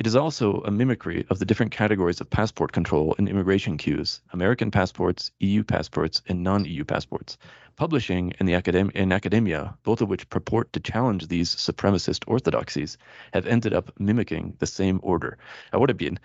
[0.00, 4.22] It is also a mimicry of the different categories of passport control and immigration queues
[4.32, 7.36] American passports, EU passports, and non EU passports.
[7.76, 12.96] Publishing and, the academ- and academia, both of which purport to challenge these supremacist orthodoxies,
[13.34, 15.36] have ended up mimicking the same order.
[15.70, 16.18] Ahora bien,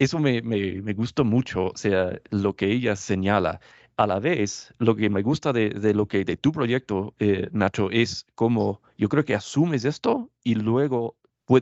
[0.00, 3.60] eso me, me, me gusta mucho, sea, lo que ella señala.
[3.96, 7.48] A la vez, lo que me gusta de, de lo que de tu proyecto, eh,
[7.52, 11.14] Nacho, es cómo yo creo que asumes esto y luego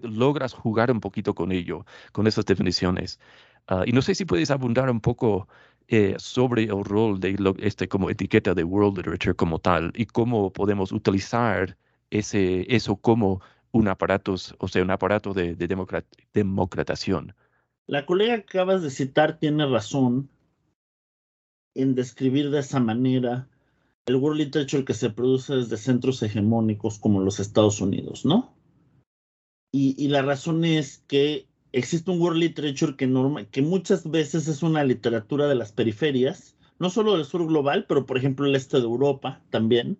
[0.03, 3.19] logras jugar un poquito con ello, con esas definiciones.
[3.71, 5.49] Uh, y no sé si puedes abundar un poco
[5.89, 10.53] eh, sobre el rol de este como etiqueta de world literature como tal y cómo
[10.53, 11.77] podemos utilizar
[12.11, 13.41] ese, eso como
[13.73, 15.69] un aparato, o sea, un aparato de, de.
[17.87, 20.29] La colega que acabas de citar tiene razón
[21.75, 23.49] en describir de esa manera
[24.07, 28.53] el world literature que se produce desde centros hegemónicos como los Estados Unidos, ¿no?
[29.71, 34.63] Y, la razón es que existe un world literature que, norma, que muchas veces es
[34.63, 38.79] una literatura de las periferias, no solo del sur global, pero por ejemplo el este
[38.79, 39.99] de Europa también.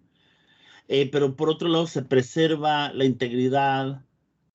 [0.89, 4.05] Eh, pero por otro lado se preserva la integridad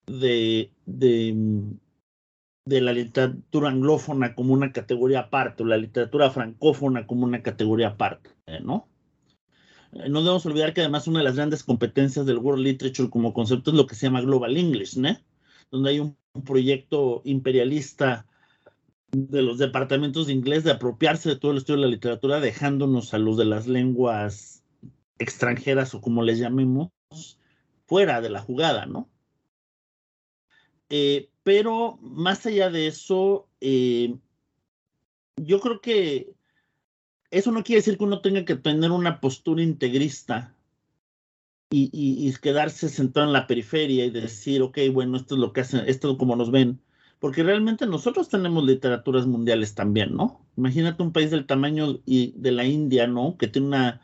[0.08, 1.36] de, de,
[2.66, 7.90] de la literatura anglófona como una categoría aparte o la literatura francófona como una categoría
[7.90, 8.32] aparte,
[8.64, 8.88] ¿no?
[9.94, 13.72] No debemos olvidar que además una de las grandes competencias del World Literature como concepto
[13.72, 15.16] es lo que se llama Global English, ¿no?
[15.72, 18.26] Donde hay un, proyecto imperialista
[19.12, 23.14] de los departamentos de inglés de apropiarse de todo el estudio de la literatura, dejándonos
[23.14, 24.64] a los de las lenguas
[25.20, 26.90] extranjeras o como les llamemos,
[27.86, 29.12] fuera de la jugada, ¿no?
[30.90, 34.16] Eh, pero más allá de eso, eh,
[35.36, 36.34] yo creo que
[37.34, 40.56] eso no quiere decir que uno tenga que tener una postura integrista
[41.72, 45.84] y, quedarse sentado en la periferia y decir, ok, bueno, esto es lo que hacen,
[45.88, 46.80] esto es como nos ven,
[47.20, 50.46] porque realmente nosotros tenemos literaturas mundiales también, ¿no?
[50.58, 53.38] Imagínate un país del tamaño de la India, ¿no?
[53.38, 54.02] Que tiene una,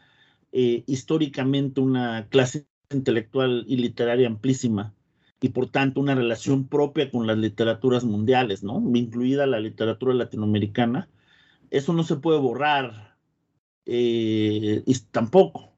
[0.52, 4.96] eh, históricamente una clase intelectual y literaria amplísima
[5.40, 8.82] y por tanto una relación propia con las literaturas mundiales, ¿no?
[8.96, 11.08] Incluida la literatura latinoamericana.
[11.70, 13.09] Eso no se puede borrar
[13.92, 15.74] eh, y tampoco.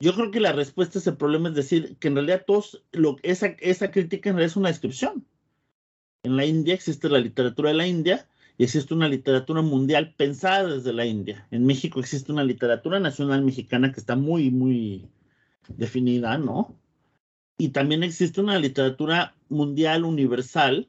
[0.00, 3.16] Yo creo que la respuesta a ese problema es decir que en realidad todos, lo,
[3.22, 5.24] esa, esa crítica en realidad es una descripción.
[6.24, 10.74] En la India existe la literatura de la India y existe una literatura mundial pensada
[10.74, 11.46] desde la India.
[11.52, 15.08] En México existe una literatura nacional mexicana que está muy, muy
[15.68, 16.76] definida, ¿no?
[17.58, 20.88] Y también existe una literatura mundial universal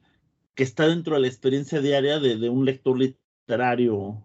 [0.55, 4.23] que está dentro de la experiencia diaria de, un lector literario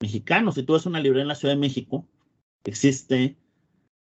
[0.00, 0.52] mexicano.
[0.52, 2.06] Si tú vas a una librería en la Ciudad de México,
[2.64, 3.36] existe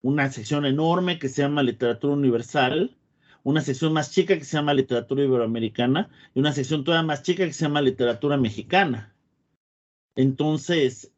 [0.02, 2.96] una sección enorme que se llama literatura universal,
[3.42, 7.44] una sección más chica que se llama literatura iberoamericana y una sección todavía más chica
[7.46, 9.14] que se llama literatura mexicana.
[10.16, 11.12] Entonces,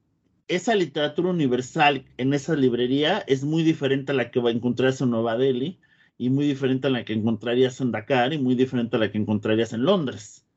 [0.49, 5.05] esa literatura universal en esa librería es muy diferente a la que va a encontrarse
[5.05, 5.79] en Nueva Delhi
[6.17, 9.19] y muy diferente a la que encontrarías en Dakar y muy diferente a la que
[9.19, 10.48] encontrarías en Londres.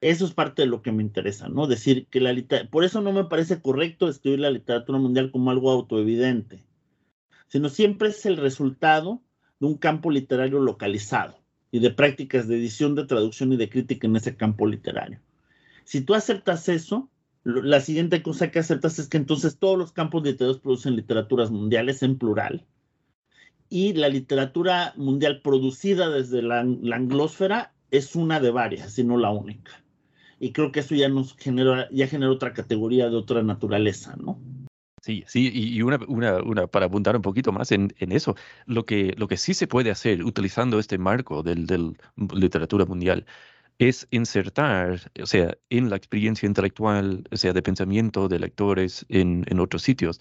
[0.00, 1.66] Eso es parte de lo que me interesa, ¿no?
[1.66, 2.34] Decir que la
[2.70, 6.64] por eso no me parece correcto escribir la literatura mundial como algo autoevidente,
[7.48, 9.22] sino siempre es el resultado
[9.58, 11.38] de un campo literario localizado
[11.70, 15.20] y de prácticas de edición, de traducción y de crítica en ese campo literario.
[15.84, 17.10] Si tú aceptas eso,
[17.44, 22.02] la siguiente cosa que aceptas es que entonces todos los campos literarios producen literaturas mundiales
[22.02, 22.66] en plural
[23.68, 29.72] y la literatura mundial producida desde la, anglósfera es una de varias, sino la única.
[30.38, 34.38] Y creo que eso ya nos genera, ya genera otra categoría de otra naturaleza, ¿no?
[35.02, 38.34] Sí, sí, y una, una, una, para apuntar un poquito más en, en, eso,
[38.66, 41.96] lo que, lo que sí se puede hacer utilizando este marco del, del
[42.34, 43.24] literatura mundial
[43.78, 49.44] es insertar, o sea, en la experiencia intelectual, o sea, de pensamiento de lectores en,
[49.48, 50.20] en otros sitios,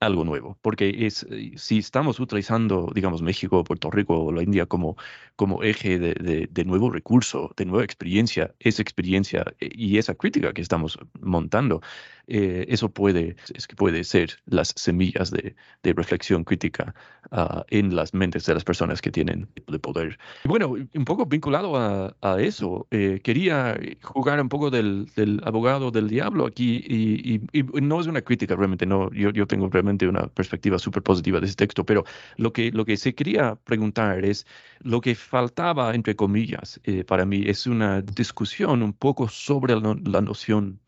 [0.00, 4.66] algo nuevo, porque es, eh, si estamos utilizando, digamos, México, Puerto Rico o la India
[4.66, 4.96] como,
[5.36, 10.52] como eje de, de, nuevo recurso, de nueva experiencia, esa experiencia eh, y esa crítica
[10.52, 11.80] que estamos montando,
[12.28, 16.94] eh, eso puede, es que puede ser las semillas de, reflexión crítica
[17.30, 20.18] ah, en las mentes de las personas que tienen el poder.
[20.44, 25.08] Bueno, un poco vinculado a, eso, quería jugar un poco del,
[25.44, 27.40] abogado del diablo aquí y,
[27.80, 31.46] no es una crítica realmente, no, yo, yo tengo realmente una perspectiva súper positiva de
[31.46, 32.04] ese texto, pero
[32.36, 34.46] lo que, lo que se quería preguntar es,
[34.80, 40.20] lo que faltaba, entre comillas, eh, para mí, es una discusión un poco sobre la,
[40.20, 40.80] noción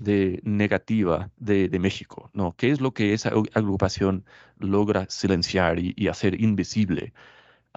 [0.00, 2.54] de negativa de, de, México, ¿no?
[2.56, 4.24] ¿Qué es lo que esa agrupación
[4.58, 7.12] logra silenciar y hacer invisible?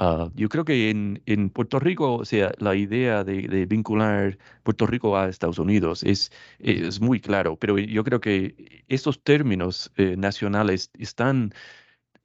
[0.01, 4.87] Ah, yo creo que en, en, Puerto Rico, o sea, la idea de, vincular Puerto
[4.87, 10.15] Rico a Estados Unidos es, es muy claro, pero yo creo que esos términos eh,
[10.15, 11.53] nacionales están,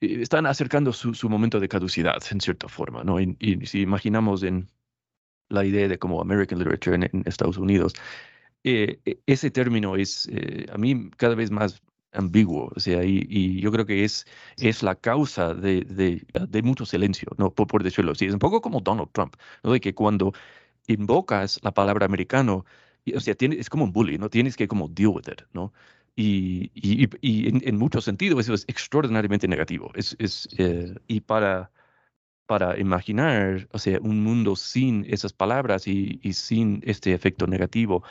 [0.00, 3.20] eh, están acercando su, su, momento de caducidad, en cierta forma, ¿no?
[3.20, 4.68] Y, si imaginamos en
[5.48, 7.94] la idea de como American Literature en, Estados Unidos,
[8.64, 10.28] eh, e, ese término es
[10.72, 11.82] a mí cada vez más
[12.14, 17.28] ambiguo, o sea, y, yo creo que es, es la causa de, de, mucho silencio,
[17.38, 17.52] ¿no?
[17.52, 18.26] Por, por, decirlo así.
[18.26, 19.72] Es un poco como Donald Trump, ¿no?
[19.72, 20.32] De que cuando
[20.86, 22.64] invocas la palabra americano,
[23.14, 24.30] o sea, tiene, es como un bully, ¿no?
[24.30, 25.72] Tienes que como deal with it, ¿no?
[26.16, 29.90] Y, y, y en, en muchos sentidos eso es extraordinariamente negativo.
[29.94, 31.70] Es, es, eh, y para,
[32.46, 38.04] para imaginar, o sea, un mundo sin esas palabras y, y sin este efecto negativo,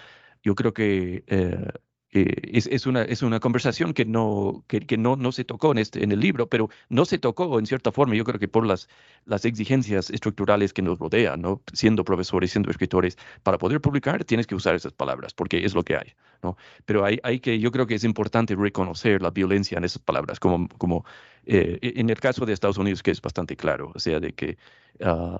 [0.43, 1.67] yo creo que eh,
[2.13, 5.79] es, es, una, es una conversación que, no, que, que, no, no se tocó en,
[5.79, 8.65] este, en el libro, pero no se tocó en cierta forma, yo creo que por
[8.65, 8.87] las,
[9.25, 11.63] las exigencias estructurales que nos rodean, ¿no?
[11.73, 15.83] siendo profesores, siendo escritores, para poder publicar tienes que usar esas palabras, porque es lo
[15.83, 16.13] que hay.
[16.43, 16.55] ¿no?
[16.85, 20.39] Pero hay, hay que, yo creo que es importante reconocer la violencia en esas palabras,
[20.39, 21.05] como, como
[21.45, 24.57] eh, en el caso de Estados Unidos, que es bastante claro, o sea, de que...
[24.99, 25.37] Uh,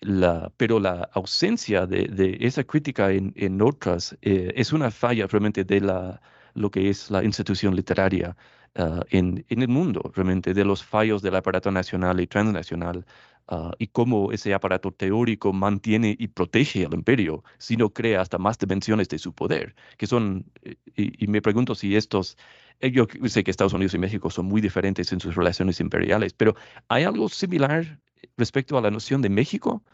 [0.00, 5.64] la, pero la ausencia de, esa crítica en, en otras eh, es una falla realmente
[5.64, 6.20] de la,
[6.54, 8.36] lo que es la institución literaria
[8.76, 13.04] ah, en, en, el mundo, realmente, de los fallos del aparato nacional y transnacional
[13.48, 18.38] ah, y cómo ese aparato teórico mantiene y protege al imperio, si no crea hasta
[18.38, 22.36] más dimensiones de su poder, que son, eh, y, me pregunto si estos,
[22.80, 26.32] eh, yo sé que Estados Unidos y México son muy diferentes en sus relaciones imperiales,
[26.34, 26.54] pero
[26.88, 28.00] ¿hay algo similar
[28.36, 29.84] respecto a la noción de México.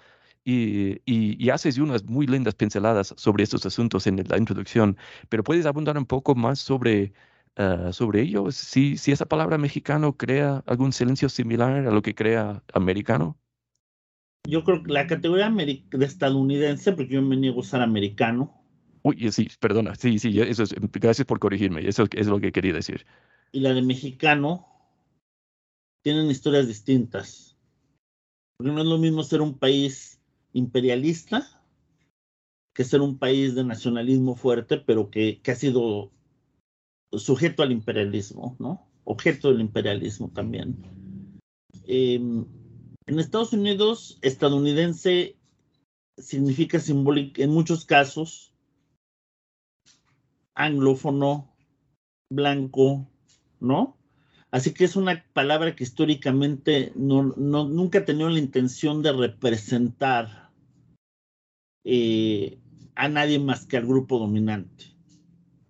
[0.44, 4.96] Y, y, haces unas muy lindas pinceladas sobre estos asuntos en la introducción,
[5.28, 7.12] pero puedes abundar un poco más sobre,
[7.58, 12.14] uh, sobre ello, si, si esa palabra mexicano crea algún silencio similar a lo que
[12.16, 13.38] crea americano.
[14.48, 18.60] Yo creo que la categoría de estadounidense, porque yo me niego a usar americano.
[19.02, 22.72] Uy, sí, perdona, sí, sí, eso es, gracias por corregirme, eso es lo que quería
[22.72, 23.04] decir.
[23.52, 24.66] Y la de mexicano
[26.02, 27.52] tienen historias distintas
[28.62, 30.20] porque no es lo mismo ser un país
[30.52, 31.60] imperialista
[32.72, 36.12] que ser un país de nacionalismo fuerte, pero que, ha sido
[37.10, 38.88] sujeto al imperialismo, ¿no?
[39.02, 40.78] Objeto del imperialismo también.
[41.86, 42.46] Em,
[43.06, 45.36] en Estados Unidos, estadounidense
[46.18, 48.54] significa simbólico, en muchos casos,
[50.54, 51.54] anglófono,
[52.30, 53.08] blanco,
[53.60, 53.96] ¿no?
[54.50, 60.50] Así que es una palabra que históricamente no, nunca ha tenido la intención de representar
[61.84, 62.58] eh,
[62.94, 64.92] a nadie más que al grupo dominante.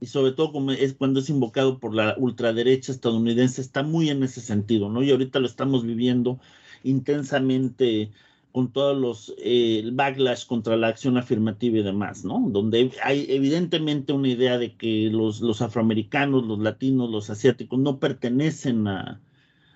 [0.00, 4.40] Y sobre todo es cuando es invocado por la ultraderecha estadounidense, está muy en ese
[4.40, 5.04] sentido, ¿no?
[5.04, 6.40] Y ahorita lo estamos viviendo
[6.84, 8.10] intensamente
[8.52, 12.44] con todos los eh, backlash contra la acción afirmativa y demás, ¿no?
[12.50, 17.98] Donde hay evidentemente una idea de que los, los afroamericanos, los latinos, los asiáticos no
[17.98, 19.20] pertenecen a,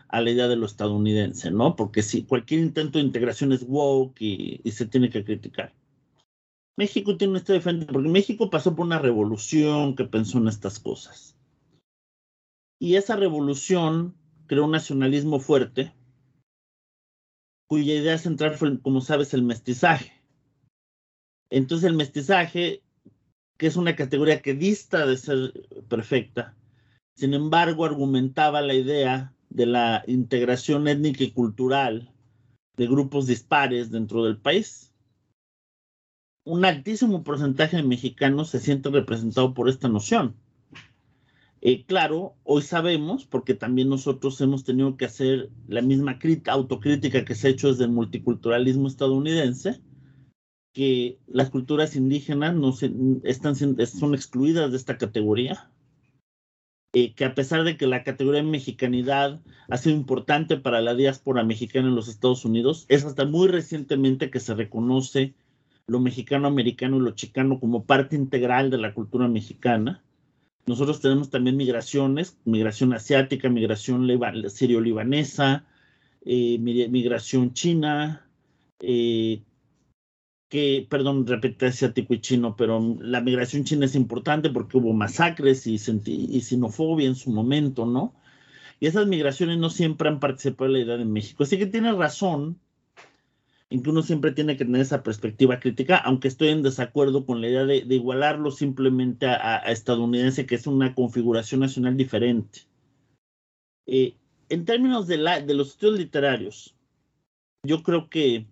[0.09, 1.74] a, la idea de lo estadounidense, ¿no?
[1.74, 5.72] Porque si cualquier intento de integración es woke y, y se tiene que criticar.
[6.76, 11.34] México tiene este defensa, porque México pasó por una revolución que pensó en estas cosas.
[12.78, 14.14] Y esa revolución
[14.46, 15.94] creó un nacionalismo fuerte,
[17.67, 20.12] cuya idea central fue, como sabes, el mestizaje.
[21.51, 22.83] Entonces el mestizaje,
[23.57, 25.53] que es una categoría que dista de ser
[25.89, 26.55] perfecta,
[27.14, 32.12] sin embargo argumentaba la idea de la integración étnica y cultural
[32.77, 34.93] de grupos dispares dentro del país.
[36.45, 40.37] Un altísimo porcentaje de mexicanos se siente representado por esta noción.
[41.69, 47.35] Eh, claro, hoy sabemos, porque también nosotros hemos tenido que hacer la misma autocrítica que
[47.35, 49.81] se ha hecho desde el multiculturalismo estadounidense,
[50.73, 52.73] que las culturas indígenas no
[53.25, 55.69] están, son excluidas de esta categoría,
[56.93, 60.95] eh, que a pesar de que la categoría de mexicanidad ha sido importante para la
[60.95, 65.35] diáspora mexicana en los Estados Unidos, es hasta muy recientemente que se reconoce
[65.89, 70.05] lo mexicano americano y lo chicano como parte integral de la cultura mexicana
[70.67, 74.09] nosotros tenemos también migraciones, migración asiática, migración
[74.49, 75.64] sirio-libanesa,
[76.25, 78.29] eh, migración china,
[78.81, 79.43] eh,
[80.49, 85.67] que, perdón, repite asiático y chino, pero la migración china es importante porque hubo masacres
[85.67, 88.14] y, y xenofobia en su momento, ¿no?
[88.81, 91.45] Y esas migraciones no siempre han participado en la idea de México.
[91.45, 92.61] Así que tiene razón
[93.71, 97.41] en que uno siempre tiene que tener esa perspectiva crítica, aunque estoy en desacuerdo con
[97.41, 102.61] la idea de, igualarlo simplemente a, estadounidense, que es una configuración nacional diferente.
[103.87, 104.17] Eh,
[104.49, 106.77] en términos de, la, de los estudios literarios,
[107.64, 108.47] yo creo que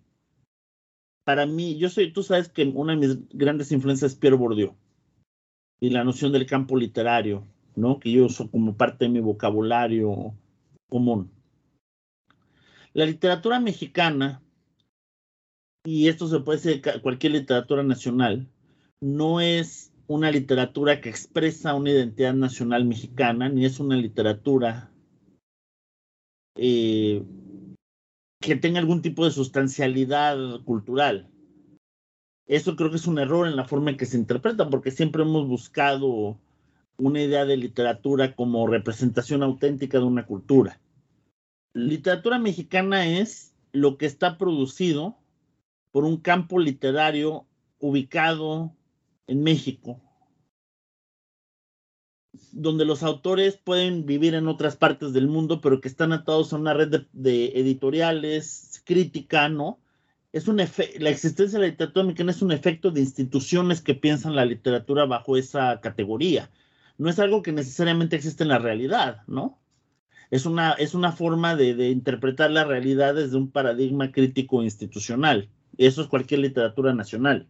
[1.23, 4.75] para mí, yo soy, tú sabes que una de mis grandes influencias es Pierre Bourdieu
[5.79, 7.99] y la noción del campo literario, ¿no?
[7.99, 10.35] Que yo uso como parte de mi vocabulario
[10.87, 11.31] común.
[12.93, 14.41] La literatura mexicana
[15.85, 18.49] y esto se puede decir cualquier literatura nacional,
[19.01, 24.91] no es una literatura que expresa una identidad nacional mexicana, ni es una literatura
[26.57, 27.23] eh,
[28.41, 31.29] que tenga algún tipo de sustancialidad cultural.
[32.47, 35.23] Eso creo que es un error en la forma en que se interpreta, porque siempre
[35.23, 36.39] hemos buscado
[36.97, 40.79] una idea de literatura como representación auténtica de una cultura.
[41.73, 45.17] Literatura mexicana es lo que está producido
[45.95, 47.47] por un campo literario
[47.79, 48.75] ubicado
[49.27, 50.01] en México,
[52.51, 56.57] donde los autores pueden vivir en otras partes del mundo, pero que están atados a
[56.57, 59.79] una red de, editoriales, crítica, ¿no?
[60.33, 64.35] Es un la existencia de la literatura mexicana es un efecto de instituciones que piensan
[64.35, 66.51] la literatura bajo esa categoría.
[66.97, 69.61] No es algo que necesariamente existe en la realidad, ¿no?
[70.29, 75.49] Es una, es una forma de, de interpretar la realidad desde un paradigma crítico institucional.
[75.77, 77.47] Eso es cualquier literatura nacional.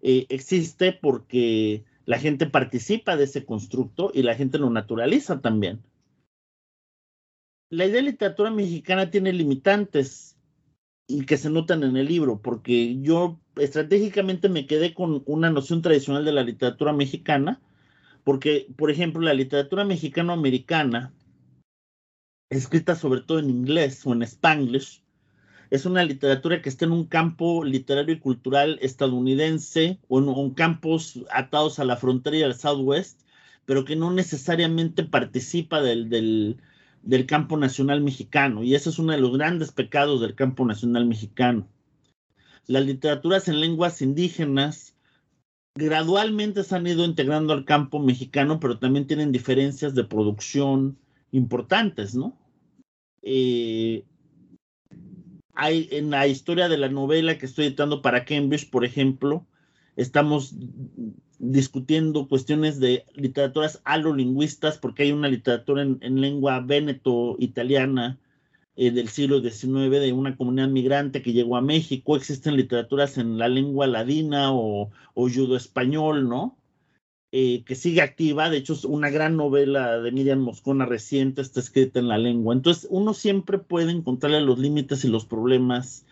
[0.00, 5.82] Eh, existe porque la gente participa de ese constructo y la gente lo naturaliza también.
[7.70, 10.36] La idea de literatura mexicana tiene limitantes
[11.06, 15.82] y que se notan en el libro, porque yo estratégicamente me quedé con una noción
[15.82, 17.60] tradicional de la literatura mexicana,
[18.24, 21.12] porque, por ejemplo, la literatura mexicano-americana,
[22.50, 25.01] escrita sobre todo en inglés o en spanglish,
[25.72, 31.24] es una literatura que está en un campo literario y cultural estadounidense o en, campos
[31.30, 33.22] atados a la frontera y al Southwest,
[33.64, 36.58] pero que no necesariamente participa del, del,
[37.00, 38.62] del campo nacional mexicano.
[38.62, 41.66] Y ese es uno de los grandes pecados del campo nacional mexicano.
[42.66, 44.94] Las literaturas en lenguas indígenas
[45.74, 50.98] gradualmente se han ido integrando al campo mexicano, pero también tienen diferencias de producción
[51.30, 52.36] importantes, ¿no?
[53.22, 54.04] Eh,
[55.54, 59.46] hay en la historia de la novela que estoy editando para Cambridge, por ejemplo,
[59.96, 60.54] estamos
[61.38, 68.18] discutiendo cuestiones de literaturas alolingüistas, porque hay una literatura en, lengua veneto-italiana
[68.76, 73.38] eh, del siglo XIX de una comunidad migrante que llegó a México, existen literaturas en
[73.38, 76.56] la lengua ladina o, o judo-español, ¿no?
[77.34, 81.60] Eh, que sigue activa, de hecho es una gran novela de Miriam Moscona reciente, está
[81.60, 82.54] escrita en la lengua.
[82.54, 86.04] Entonces uno siempre puede encontrarle los límites y los problemas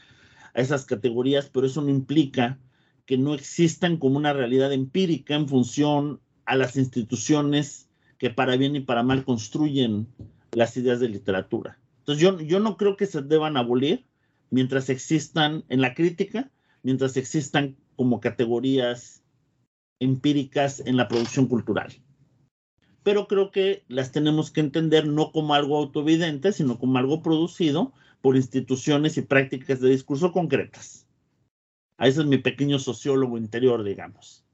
[0.54, 2.58] a esas categorías, pero eso no implica
[3.04, 8.74] que no existan como una realidad empírica en función a las instituciones que para bien
[8.76, 10.06] y para mal construyen
[10.52, 11.78] las ideas de literatura.
[11.98, 14.06] Entonces yo, yo no creo que se deban abolir
[14.48, 16.50] mientras existan en la crítica,
[16.82, 19.19] mientras existan como categorías
[20.00, 21.94] empíricas en la producción cultural.
[23.02, 27.92] Pero creo que las tenemos que entender no como algo autoevidente, sino como algo producido
[28.20, 31.06] por instituciones y prácticas de discurso concretas.
[31.96, 34.44] A es mi pequeño sociólogo interior, digamos.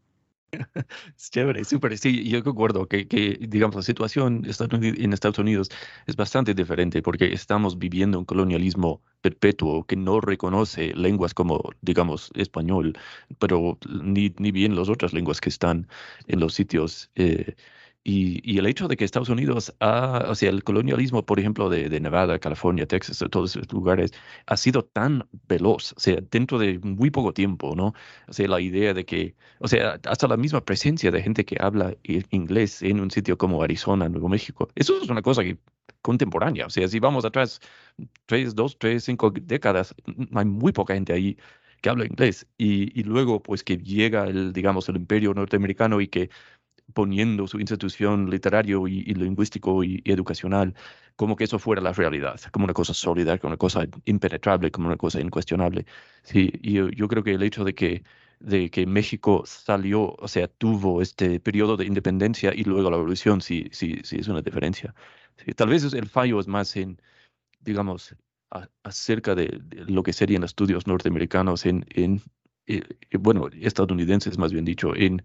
[1.16, 1.96] Es chévere, súper.
[1.98, 5.68] Sí, yo concuerdo que, que, digamos, la situación en Estados Unidos
[6.06, 12.30] es bastante diferente porque estamos viviendo un colonialismo perpetuo que no reconoce lenguas como, digamos,
[12.34, 12.96] español,
[13.38, 15.88] pero ni, ni bien las otras lenguas que están
[16.26, 17.54] en los sitios eh,
[18.08, 21.88] y, el hecho de que Estados Unidos, ha, o sea, el colonialismo, por ejemplo, de,
[21.98, 24.12] Nevada, California, Texas, de todos esos lugares,
[24.46, 27.94] ha sido tan veloz, o sea, dentro de muy poco tiempo, ¿no?
[28.28, 31.56] O sea, la idea de que, o sea, hasta la misma presencia de gente que
[31.58, 31.96] habla
[32.30, 35.58] inglés en un sitio como Arizona, Nuevo México, eso es una cosa que
[36.00, 37.60] contemporánea, o sea, si vamos atrás
[38.26, 39.96] tres, dos, tres, cinco décadas,
[40.32, 41.36] hay muy poca gente ahí
[41.80, 46.08] que habla inglés y, y luego pues que llega el, digamos, el imperio norteamericano y
[46.08, 46.30] que
[46.94, 50.74] poniendo su institución literario y, lingüístico y, educacional
[51.16, 54.88] como que eso fuera la realidad, como una cosa sólida, como una cosa impenetrable, como
[54.88, 55.86] una cosa incuestionable.
[56.22, 58.04] Sí, y yo, creo que el hecho de que,
[58.40, 63.40] de que México salió, o sea, tuvo este periodo de independencia y luego la revolución,
[63.40, 64.94] sí, sí, sí es una diferencia.
[65.56, 67.00] tal vez el fallo es más en,
[67.60, 68.14] digamos,
[68.82, 72.22] acerca de, lo que serían estudios norteamericanos en, en
[72.66, 72.82] eh,
[73.18, 75.22] bueno, estadounidenses más bien dicho, en,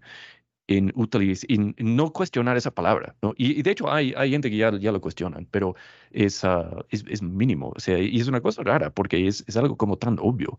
[0.68, 1.48] en utilizar,
[1.78, 3.34] no cuestionar esa palabra, ¿no?
[3.36, 5.74] Y, de hecho hay, hay gente que ya, ya lo cuestionan, pero
[6.10, 9.56] es, uh, es, es, mínimo, o sea, y es una cosa rara porque es, es
[9.56, 10.58] algo como tan obvio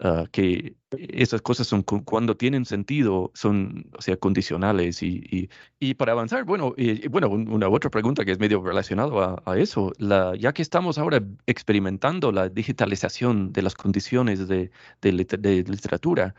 [0.00, 5.94] uh, que esas cosas son cuando tienen sentido, son, o sea, condicionales y, y, y
[5.94, 9.92] para avanzar, bueno, y, bueno, una otra pregunta que es medio relacionado a, a, eso,
[9.98, 14.70] la, ya que estamos ahora experimentando la digitalización de las condiciones de,
[15.00, 16.34] de, de literatura,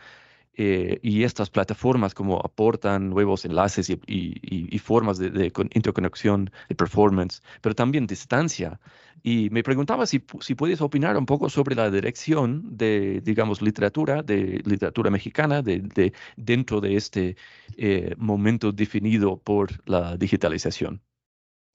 [0.59, 7.75] eh, y estas plataformas como aportan nuevos enlaces y, formas de, interconexión, de performance, pero
[7.75, 8.79] también distancia.
[9.21, 14.23] Y me preguntaba si, si puedes opinar un poco sobre la dirección de, digamos, literatura,
[14.23, 17.37] de literatura mexicana, de, dentro de este
[17.77, 21.01] eh, momento definido por la digitalización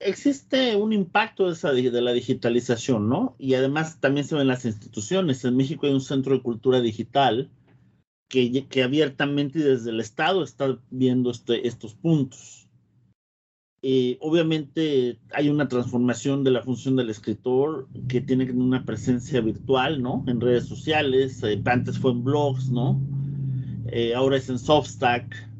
[0.05, 3.37] existe un impacto de, la digitalización, ¿no?
[3.39, 5.45] Y además también se ven las instituciones.
[5.45, 7.53] En México hay un centro de cultura digital
[8.33, 12.67] que, abiertamente y desde el Estado está viendo este, estos puntos.
[13.83, 20.01] Eh, obviamente hay una transformación de la función del escritor que tiene una presencia virtual,
[20.01, 20.25] ¿no?
[20.29, 22.99] En redes sociales, eh, antes fue en blogs, ¿no?
[23.89, 25.51] Eh, ahora es en Softstack.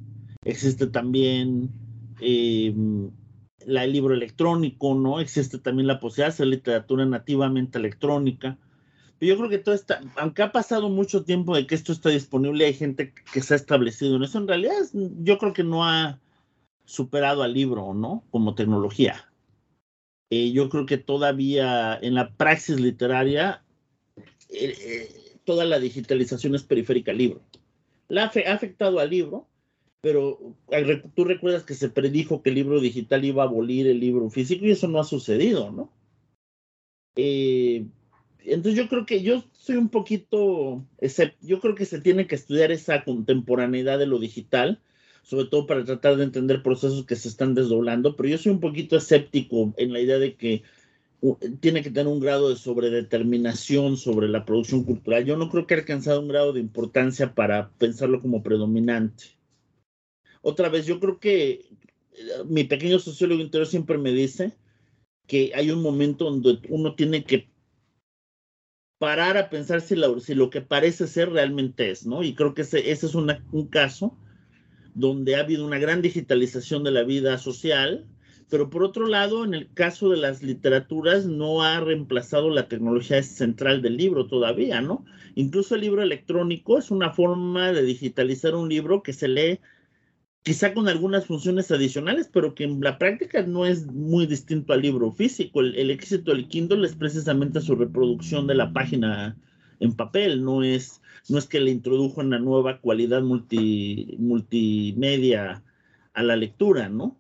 [0.45, 1.71] Existe también
[2.21, 3.11] em,
[3.67, 5.21] la, el libro electrónico, ¿no?
[5.21, 8.57] Existe también la posibilidad de hacer literatura nativamente electrónica
[9.27, 12.67] yo creo que todo está, aunque ha pasado mucho tiempo de que esto está disponible,
[12.67, 14.39] hay gente que se ha establecido en eso.
[14.39, 16.19] En realidad, yo creo que no ha
[16.85, 18.25] superado al libro, ¿no?
[18.31, 19.33] Como tecnología.
[20.31, 23.63] Eh, yo creo que todavía en la praxis literaria,
[24.49, 27.43] eh, eh, toda la digitalización es periférica al libro.
[28.09, 29.47] La ha afectado al libro,
[30.01, 30.57] pero
[31.15, 34.65] tú recuerdas que se predijo que el libro digital iba a abolir el libro físico
[34.65, 35.93] y eso no ha sucedido, ¿no?
[38.45, 40.85] Entonces yo creo que yo soy un poquito,
[41.41, 44.81] yo creo que se tiene que estudiar esa contemporaneidad de lo digital,
[45.23, 48.61] sobre todo para tratar de entender procesos que se están desdoblando, pero yo soy un
[48.61, 50.63] poquito escéptico en la idea de que
[51.61, 55.25] tiene que tener un grado de sobredeterminación sobre la producción cultural.
[55.25, 59.27] Yo no creo que haya alcanzado un grado de importancia para pensarlo como predominante.
[60.41, 61.65] Otra vez, yo creo que eh,
[62.47, 64.53] mi pequeño sociólogo interior siempre me dice
[65.29, 67.52] que hay un momento donde uno tiene que
[69.03, 72.23] parar a pensar si, lo que parece ser realmente es, ¿no?
[72.23, 74.17] Y creo que ese, es un caso
[74.95, 78.07] donde ha habido una gran digitalización de la vida social,
[78.49, 83.21] pero por otro lado, en el caso de las literaturas, no ha reemplazado la tecnología
[83.25, 85.05] central del libro todavía, ¿no?
[85.35, 89.59] Incluso el libro electrónico es una forma de digitalizar un libro que se lee
[90.43, 94.83] quizá con algunas funciones adicionales, pero que en la práctica no es muy distinto al
[94.83, 95.61] libro físico.
[95.61, 99.37] El, éxito del Kindle es precisamente su reproducción de la página
[99.81, 105.63] en papel, no es, no es que le introdujo una nueva cualidad multi, multimedia
[106.15, 107.19] a la lectura, ¿no?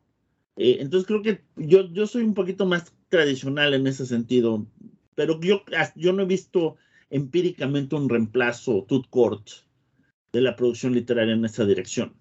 [0.57, 4.67] Eh, entonces creo que yo, yo soy un poquito más tradicional en ese sentido,
[5.15, 5.63] pero yo,
[5.97, 6.77] yo no he visto
[7.11, 9.49] empíricamente un reemplazo tut court
[10.33, 12.15] de la producción literaria en esa dirección.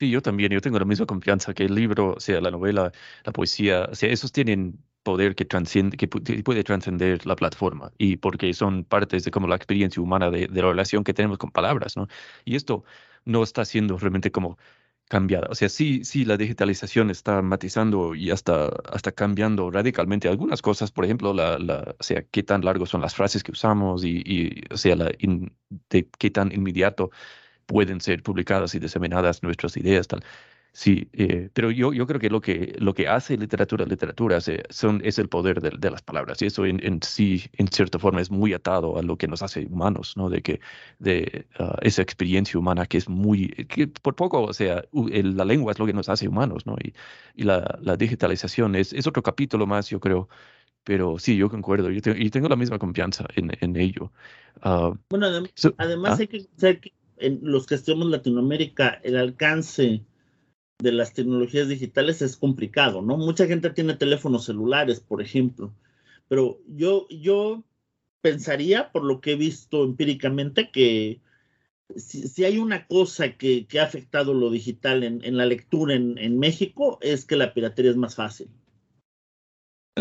[0.00, 2.90] Sí, yo también, yo tengo la misma confianza que el libro, sea, la novela,
[3.24, 8.16] la poesía, o sea, esos tienen poder que transciende, que puede trascender la plataforma y
[8.16, 11.50] porque son partes de como la experiencia humana de, de, la relación que tenemos con
[11.50, 12.08] palabras, ¿no?
[12.44, 12.84] Y esto
[13.24, 14.58] no está siendo realmente como
[15.08, 15.48] cambiada.
[15.50, 20.90] O sea, sí, sí, la digitalización está matizando y hasta, hasta cambiando radicalmente algunas cosas.
[20.90, 24.22] Por ejemplo, la, la, o sea, qué tan largos son las frases que usamos y,
[24.24, 25.12] y o sea, la
[25.90, 27.10] de qué tan inmediato
[27.66, 30.22] pueden ser publicadas y diseminadas nuestras ideas, tal.
[30.76, 34.40] Sí, eh, pero yo, yo creo que lo que, lo que hace literatura, literatura
[34.70, 38.00] son, es el poder de, de, las palabras y eso en, en, sí, en cierta
[38.00, 40.28] forma, es muy atado a lo que nos hace humanos, ¿no?
[40.28, 40.58] De que
[40.98, 45.70] de ah, esa experiencia humana que es muy, que por poco, o sea, la lengua
[45.70, 46.76] es lo que nos hace humanos, ¿no?
[46.82, 46.92] Y,
[47.36, 50.28] y la, la, digitalización es, es otro capítulo más, yo creo,
[50.82, 52.00] pero sí, yo concuerdo y
[52.30, 54.10] tengo la misma confianza en, en ello.
[54.64, 55.28] Uh, bueno,
[55.78, 56.22] además ¿ah?
[56.22, 56.46] hay que
[56.80, 56.92] que
[57.26, 60.04] en los que estemos en Latinoamérica, el alcance
[60.78, 63.16] de las tecnologías digitales es complicado, ¿no?
[63.16, 65.74] Mucha gente tiene teléfonos celulares, por ejemplo,
[66.28, 67.64] pero yo, yo
[68.20, 71.20] pensaría, por lo que he visto empíricamente, que
[71.96, 77.24] si, hay una cosa que, ha afectado lo digital en, la lectura en, México, es
[77.24, 78.48] que la piratería es más fácil.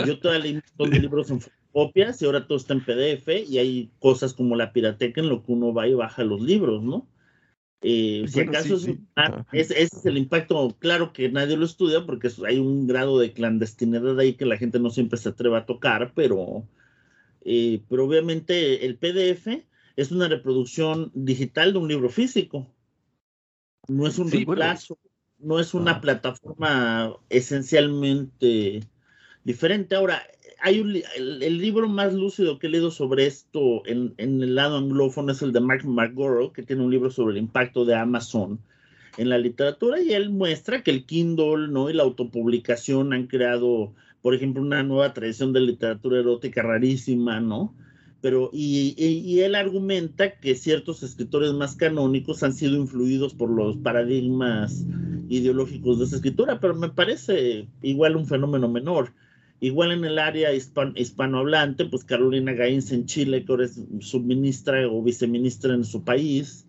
[0.08, 1.40] Yo todavía leí un libros en
[1.72, 5.44] copias y ahora todo está en PDF y hay cosas como la pirateca en lo
[5.44, 7.08] que uno va y baja los libros, ¿no?
[7.86, 12.58] Eh, si acaso es, ese es el impacto, claro que nadie lo estudia porque hay
[12.58, 16.66] un grado de clandestinidad ahí que la gente no siempre se atreve a tocar, pero,
[17.44, 19.66] eh, pero obviamente el PDF
[19.98, 22.74] es una reproducción digital de un libro físico.
[23.90, 24.98] No es un reemplazo,
[25.38, 28.88] no es una plataforma esencialmente
[29.44, 29.96] diferente.
[29.96, 30.24] Ahora,
[30.64, 35.34] hay un, el, libro más lúcido que he leído sobre esto en, el lado anglófono
[35.34, 38.60] es el de Mark McGorrow, que tiene un libro sobre el impacto de Amazon
[39.18, 41.90] en la literatura y él muestra que el Kindle ¿no?
[41.90, 47.76] y la autopublicación han creado, por ejemplo, una nueva tradición de literatura erótica rarísima, ¿no?
[48.22, 53.76] Pero, y, y, él argumenta que ciertos escritores más canónicos han sido influidos por los
[53.76, 54.86] paradigmas
[55.28, 59.12] ideológicos de esa escritura, pero me parece igual un fenómeno menor.
[59.64, 65.02] Igual en el área hispanohablante, pues Carolina Gainz en Chile, que ahora es subministra o
[65.02, 66.68] viceministra en su país,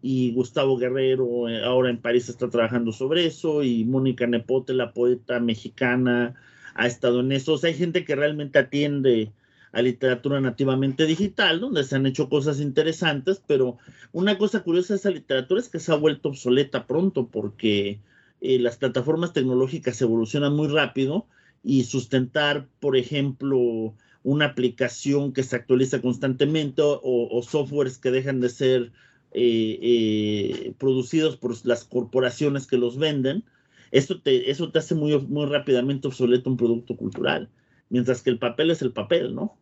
[0.00, 4.94] y Gustavo Guerrero eh, ahora en París está trabajando sobre eso, y Mónica Nepote, la
[4.94, 6.34] poeta mexicana,
[6.74, 7.52] ha estado en eso.
[7.52, 9.32] O sea, hay gente que realmente atiende
[9.72, 13.76] a literatura nativamente digital, donde se han hecho cosas interesantes, pero
[14.12, 18.00] una cosa curiosa de esa literatura es que se ha vuelto obsoleta pronto porque
[18.40, 21.26] eh, las plataformas tecnológicas evolucionan muy rápido
[21.62, 28.48] y sustentar, por ejemplo, una aplicación que se actualiza constantemente o, softwares que dejan de
[28.48, 28.92] ser
[29.32, 33.44] eh, eh, producidos por las corporaciones que los venden,
[33.90, 37.48] eso te, eso te hace muy, muy rápidamente obsoleto un producto cultural,
[37.88, 39.56] mientras que el papel es el papel, ¿no?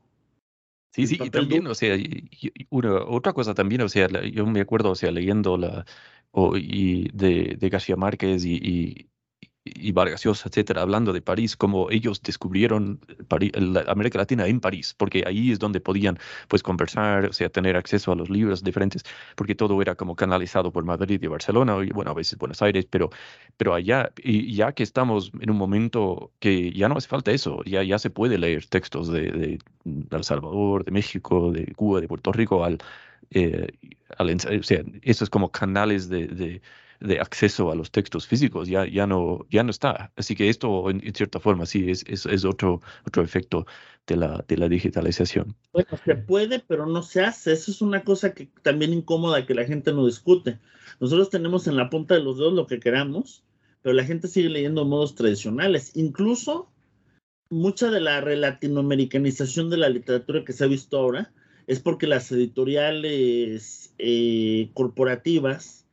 [0.93, 1.97] Sí, sí, y también, o sea,
[3.07, 5.85] otra cosa también, o sea, yo me acuerdo, o sea, leyendo la,
[6.31, 9.09] o, y de, de García Márquez y, y
[9.93, 13.53] Vargas Llosa, etcétera, hablando de París, como ellos descubrieron París,
[13.89, 18.13] América Latina en París, porque ahí es donde podían pues conversar, o sea, tener acceso
[18.13, 19.05] a los libros diferentes,
[19.37, 22.87] porque todo era como canalizado por Madrid y Barcelona, y bueno, a veces Buenos Aires,
[22.91, 23.11] pero,
[23.57, 27.63] pero allá, y ya que estamos en un momento que ya no hace falta eso,
[27.65, 32.33] ya, ya se puede leer textos de, El Salvador, de México, de Cuba, de Puerto
[32.33, 32.79] Rico, al,
[33.31, 33.69] eh,
[34.19, 36.61] o sea, esos como canales de
[37.21, 40.13] acceso a los textos físicos ya, ya, no, ya no está.
[40.17, 43.67] Así que esto, en, cierta forma, sí, es, es, es, otro, otro efecto
[44.07, 45.55] de la, de la digitalización.
[45.73, 47.53] Bueno, se puede, pero no se hace.
[47.53, 50.59] Eso es una cosa que también incómoda que la gente no discute.
[51.01, 53.45] Nosotros tenemos en la punta de los dedos lo que queramos,
[53.83, 55.93] pero la gente sigue leyendo modos tradicionales.
[55.95, 56.71] Incluso
[57.51, 61.33] mucha de la latinoamericanización de la literatura que se ha visto ahora
[61.67, 65.87] es porque las editoriales eh, corporativas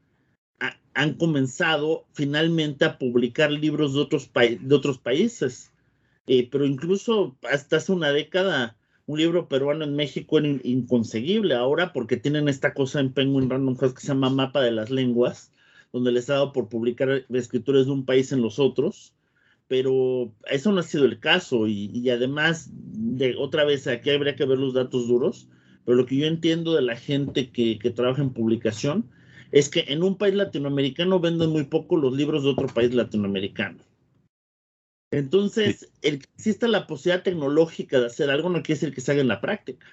[0.95, 5.71] han comenzado finalmente a publicar libros de otros, países.
[6.25, 11.93] Eh, pero incluso hasta hace una década, un libro peruano en México era inconseguible ahora
[11.93, 15.51] porque tienen esta cosa en Penguin Random House que se llama Mapa de las Lenguas,
[15.91, 19.13] donde les ha dado por publicar escritores de un país en los otros.
[19.67, 24.45] Pero eso no ha sido el caso y, además, de, otra vez, aquí habría que
[24.45, 25.49] ver los datos duros,
[25.83, 29.09] pero lo que yo entiendo de la gente que trabaja en publicación
[29.51, 33.79] es que en un país latinoamericano venden muy poco los libros de otro país latinoamericano.
[35.11, 39.11] Entonces, el que exista la posibilidad tecnológica de hacer algo no quiere decir que se
[39.11, 39.85] haga en la práctica.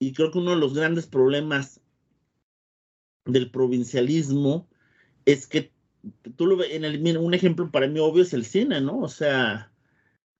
[0.00, 1.80] Y creo que uno de los grandes problemas
[3.24, 4.68] del provincialismo
[5.24, 5.72] es que
[6.36, 8.98] tú lo ves en el, un ejemplo para mí obvio es el cine, ¿no?
[8.98, 9.72] O sea,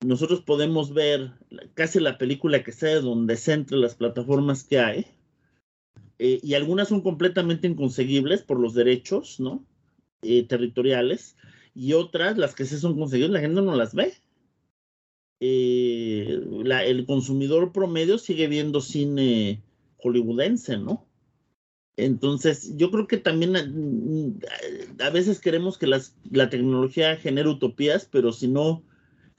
[0.05, 1.33] nosotros podemos ver
[1.75, 5.07] casi la película que sea donde se entre las plataformas que hay
[6.25, 9.67] eh, y algunas son completamente inconseguibles por los derechos, ¿no?
[10.23, 11.37] Eh, territoriales,
[11.75, 14.15] y otras, las que sí son conseguibles, la gente no las ve.
[15.41, 16.41] Eh,
[16.87, 19.65] el consumidor promedio sigue viendo cine
[19.97, 21.09] hollywoodense, ¿no?
[21.97, 23.57] Entonces, yo creo que también
[25.01, 28.85] a, veces queremos que la tecnología genere utopías, pero si no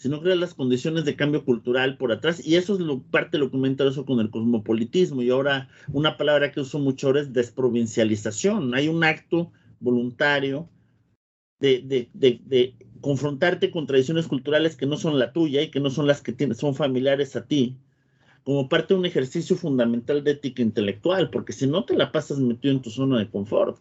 [0.03, 2.45] si no creas las condiciones de cambio cultural por atrás.
[2.45, 5.21] Y eso es lo, parte de lo que eso con el cosmopolitismo.
[5.21, 8.75] Y ahora una palabra que uso mucho ahora es desprovincialización.
[8.75, 10.67] Hay un acto voluntario
[11.61, 16.05] de, de, confrontarte con tradiciones culturales que no son la tuya y que no son
[16.05, 17.77] las que tienes, son familiares a ti,
[18.43, 22.39] como parte de un ejercicio fundamental de ética intelectual, porque si no te la pasas
[22.39, 23.79] metido en tu zona de confort.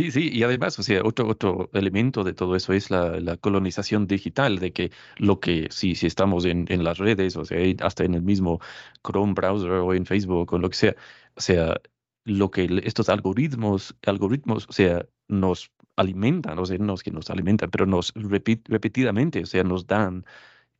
[0.00, 4.06] Sí, sí, y además, o sea, otro, otro elemento de todo eso es la, colonización
[4.06, 8.04] digital, de que lo que, si, si estamos en, en las redes, o sea, hasta
[8.04, 8.60] en el mismo
[9.06, 10.96] Chrome browser o en Facebook o lo que sea,
[11.34, 11.78] o sea,
[12.24, 17.28] lo que estos algoritmos, algoritmos, o sea, nos alimentan, o sea, no es que nos
[17.28, 20.24] alimentan, pero nos repetidamente, o sea, nos dan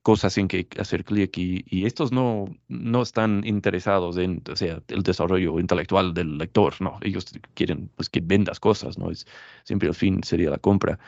[0.03, 5.03] cosas en que hacer clic y, estos no, no están interesados en o sea, el
[5.03, 9.11] desarrollo intelectual del lector, no, ellos quieren pues, que vendas cosas, ¿no?
[9.11, 9.27] Es,
[9.65, 10.99] siempre el fin sería la compra.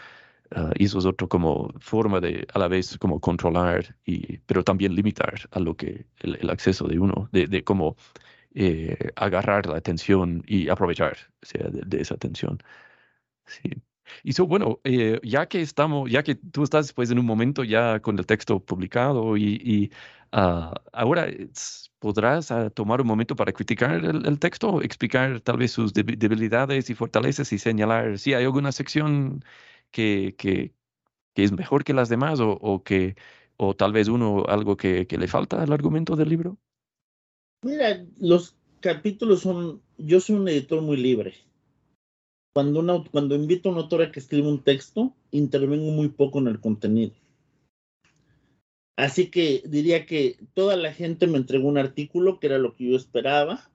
[0.54, 4.62] Ah, y eso es otra como forma de a la vez como controlar, y, pero
[4.64, 7.96] también limitar a lo que el, acceso de uno, de, de cómo
[8.54, 12.58] eh, agarrar la atención y aprovechar sea, de, de esa atención.
[13.46, 13.82] Sí.
[14.22, 17.64] Y so, bueno, eh, ya que estamos, ya que tú estás pues en un momento
[17.64, 19.90] ya con el texto publicado y, y
[20.36, 21.28] uh, ahora
[21.98, 26.90] podrás uh, tomar un momento para criticar el, el, texto, explicar tal vez sus debilidades
[26.90, 29.44] y fortalezas y señalar si hay alguna sección
[29.90, 30.74] que, que,
[31.34, 33.16] que es mejor que las demás o, o, que
[33.56, 36.58] o tal vez uno algo que, que le falta al argumento del libro.
[37.62, 41.34] Mira, los capítulos son, yo soy un editor muy libre
[42.52, 46.60] cuando, cuando invito a una autora que escribe un texto, intervengo muy poco en el
[46.60, 47.12] contenido.
[48.96, 52.90] Así que diría que toda la gente me entregó un artículo que era lo que
[52.90, 53.70] yo esperaba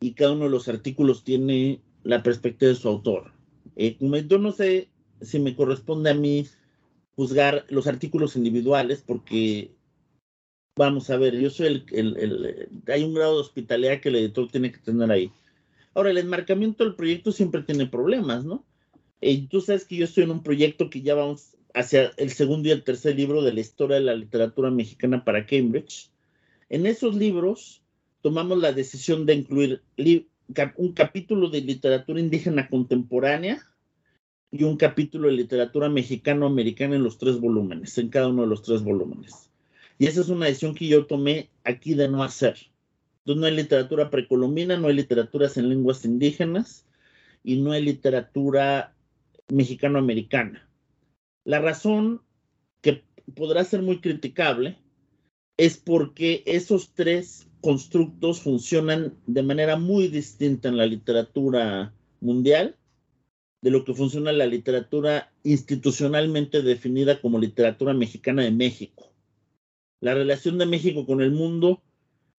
[0.00, 3.32] y cada uno de los artículos tiene la perspectiva de su autor.
[3.76, 4.88] Eh, yo no sé
[5.20, 6.46] si me corresponde a mí
[7.14, 9.70] juzgar los artículos individuales porque,
[10.76, 14.16] vamos a ver, yo soy el, el, el hay un grado de hospitalidad que el
[14.16, 15.30] editor tiene que tener ahí.
[15.94, 18.64] Ahora, el enmarcamiento del proyecto siempre tiene problemas, ¿no?
[19.20, 22.68] Y tú sabes que yo estoy en un proyecto que ya vamos hacia el segundo
[22.68, 26.10] y el tercer libro de la historia de la literatura mexicana para Cambridge.
[26.68, 27.82] En esos libros
[28.20, 29.82] tomamos la decisión de incluir
[30.76, 33.62] un capítulo de literatura indígena contemporánea
[34.50, 38.62] y un capítulo de literatura mexicano-americana en los tres volúmenes, en cada uno de los
[38.62, 39.50] tres volúmenes.
[39.98, 42.56] Y esa es una decisión que yo tomé aquí de no hacer.
[43.24, 46.86] Entonces no hay literatura precolombina, no hay literaturas en lenguas indígenas
[47.44, 48.96] y no hay literatura
[49.48, 50.68] mexicano-americana.
[51.44, 52.22] La razón
[52.80, 53.04] que
[53.34, 54.78] podrá ser muy criticable
[55.56, 62.76] es porque esos tres constructos funcionan de manera muy distinta en la literatura mundial
[63.62, 69.12] de lo que funciona la literatura institucionalmente definida como literatura mexicana de México.
[70.00, 71.80] La relación de México con el mundo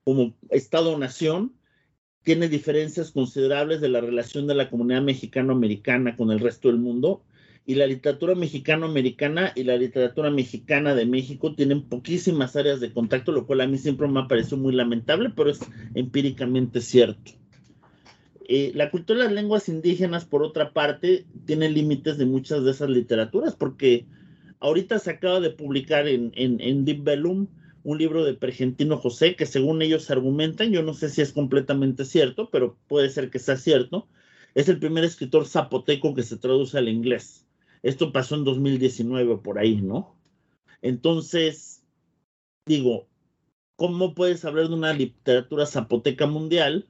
[0.04, 1.54] como Estado-nación
[2.24, 7.24] tiene diferencias considerables de la relación de la comunidad mexicano-americana con el resto del mundo
[7.66, 13.32] y la literatura mexicano-americana y la literatura mexicana de México tienen poquísimas áreas de contacto,
[13.32, 15.60] lo cual a mí siempre me ha parecido muy lamentable, pero es
[15.96, 17.32] empíricamente cierto.
[18.50, 22.72] Eh, la cultura de las lenguas indígenas, por otra parte, tiene límites de muchas de
[22.72, 24.06] esas literaturas, porque
[24.60, 27.48] ahorita se acaba de publicar en, en, Deep Bellum
[27.84, 32.06] un libro de Pergentino José, que según ellos argumentan, yo no sé si es completamente
[32.06, 34.08] cierto, pero puede ser que sea cierto,
[34.56, 37.46] es el primer escritor zapoteco que se traduce al inglés.
[37.82, 40.16] Esto pasó en 2019 por ahí, ¿no?
[40.82, 41.84] Entonces,
[42.66, 43.08] digo,
[43.76, 46.88] ¿cómo puedes hablar de una literatura zapoteca mundial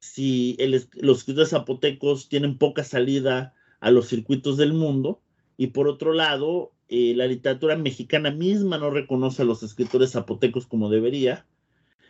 [0.00, 0.56] si
[0.94, 5.20] los escritores zapotecos tienen poca salida a los circuitos del mundo
[5.56, 10.66] y por otro lado, eh, la literatura mexicana misma no reconoce a los escritores zapotecos
[10.66, 11.46] como debería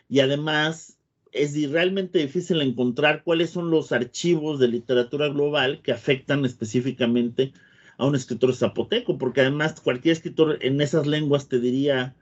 [0.07, 0.97] y además
[1.31, 7.53] es realmente difícil encontrar cuáles son los archivos de literatura global que afectan específicamente
[7.97, 12.15] a un escritor zapoteco, porque además cualquier escritor en esas lenguas te diría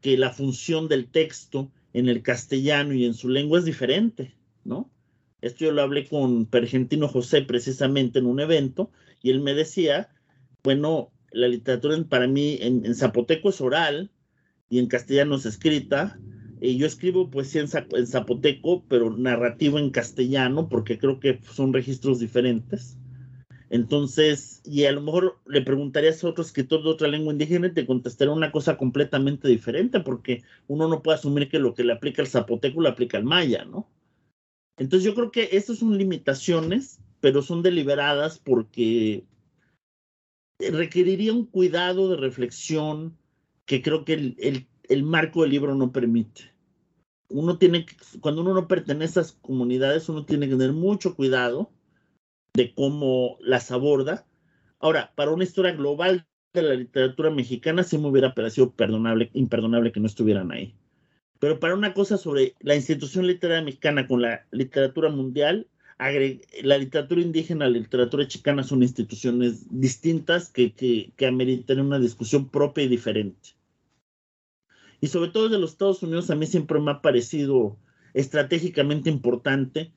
[0.00, 4.34] que la función del texto en el castellano y en su lengua es diferente,
[4.64, 4.90] ¿no?
[5.40, 8.90] Esto yo lo hablé con Pergentino José precisamente en un evento
[9.22, 10.10] y él me decía,
[10.62, 14.10] bueno, la literatura para mí en, zapoteco es oral
[14.70, 16.18] y en castellano es escrita.
[16.60, 22.20] Y yo escribo poesía en, zapoteco, pero narrativo en castellano, porque creo que son registros
[22.20, 22.96] diferentes.
[23.68, 27.74] Entonces, y a lo mejor le preguntarías a otro escritor de otra lengua indígena y
[27.74, 31.92] te contestaría una cosa completamente diferente, porque uno no puede asumir que lo que le
[31.92, 33.90] aplica al zapoteco le aplica al maya, ¿no?
[34.76, 39.24] Entonces yo creo que estas son limitaciones, pero son deliberadas porque
[40.58, 43.16] requeriría un cuidado de reflexión
[43.66, 44.14] que creo que
[44.88, 46.52] el, marco del libro no permite.
[47.28, 51.16] Uno tiene que, cuando uno no pertenece a esas comunidades, uno tiene que tener mucho
[51.16, 51.70] cuidado
[52.54, 54.26] de cómo las aborda.
[54.78, 59.90] Ahora, para una historia global de la literatura mexicana, sí me hubiera parecido perdonable, imperdonable
[59.90, 60.76] que no estuvieran ahí.
[61.40, 65.66] Pero para una cosa sobre la institución literaria mexicana con la literatura mundial,
[65.98, 72.48] la literatura indígena, la literatura chicana son instituciones distintas que, que, que ameritan una discusión
[72.48, 73.50] propia y diferente.
[75.00, 77.76] Y sobre todo de los Estados Unidos, a mí siempre me ha parecido
[78.14, 79.92] estratégicamente importante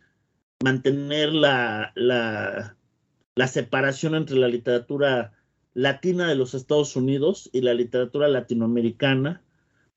[0.63, 2.75] mantener la, la,
[3.35, 5.33] la separación entre la literatura
[5.73, 9.43] latina de los Estados Unidos y la literatura latinoamericana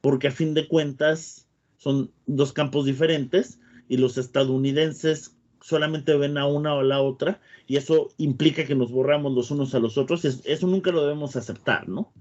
[0.01, 1.47] porque a fin de cuentas
[1.77, 7.41] son dos campos diferentes y los estadounidenses solamente ven a una o a la otra
[7.67, 10.25] y eso implica que nos borramos los unos a los otros.
[10.25, 12.13] Eso nunca lo debemos aceptar, ¿no?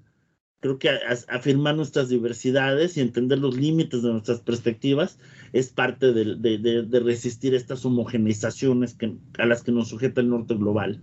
[0.61, 0.89] Creo que
[1.29, 5.17] afirmar nuestras diversidades y entender los límites de nuestras perspectivas
[5.53, 8.97] es parte de, resistir estas homogeneizaciones
[9.37, 11.01] a las que nos sujeta el norte global.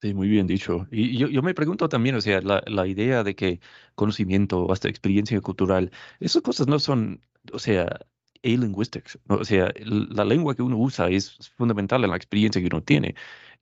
[0.00, 0.86] Sí, muy bien dicho.
[0.90, 3.60] Y yo, yo me pregunto también, o sea, la, la idea de que
[3.94, 5.90] conocimiento, hasta experiencia cultural,
[6.20, 7.20] esas cosas no son,
[7.52, 8.00] o sea,
[8.42, 9.18] a-linguistics.
[9.28, 13.14] O sea, la lengua que uno usa es fundamental en la experiencia que uno tiene.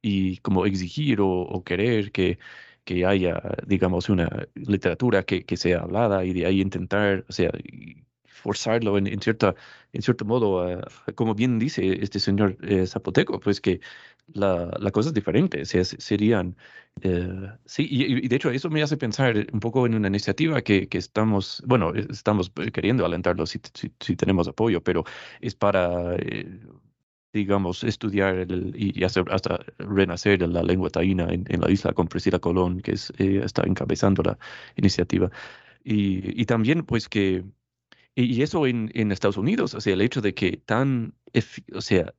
[0.02, 2.38] Y como exigir o, o querer que,
[2.84, 7.50] que haya, digamos, una literatura que, que sea hablada y de ahí intentar, o sea,
[8.44, 9.54] forzarlo en, en, cierta,
[9.94, 10.80] en cierto modo,
[11.14, 13.80] como bien dice este señor eh, Zapoteco, pues que
[14.34, 16.56] la, la, cosa es diferente, o sea, serían,
[17.00, 20.88] eh, sí, y, de hecho eso me hace pensar un poco en una iniciativa que,
[20.88, 23.58] que estamos, bueno, estamos queriendo alentarlo si,
[24.00, 25.04] si, tenemos apoyo, pero
[25.40, 26.16] es para...
[26.16, 26.60] Eh,
[27.32, 32.06] digamos, estudiar el, y, hacer hasta renacer la lengua taína en, en, la isla con
[32.06, 34.38] Priscila Colón, que es, está encabezando la
[34.76, 35.28] iniciativa.
[35.84, 37.44] Y, y también, pues, que
[38.14, 41.14] y, eso en, en, Estados Unidos, o sea, el hecho de que tan,
[41.74, 42.14] o sea,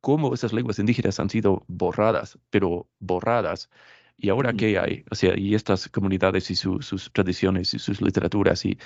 [0.00, 3.70] cómo esas lenguas indígenas han sido borradas, pero borradas.
[4.18, 5.04] ¿Y ahora qué hay?
[5.10, 8.78] O sea, y estas comunidades y sus tradiciones y sus literaturas y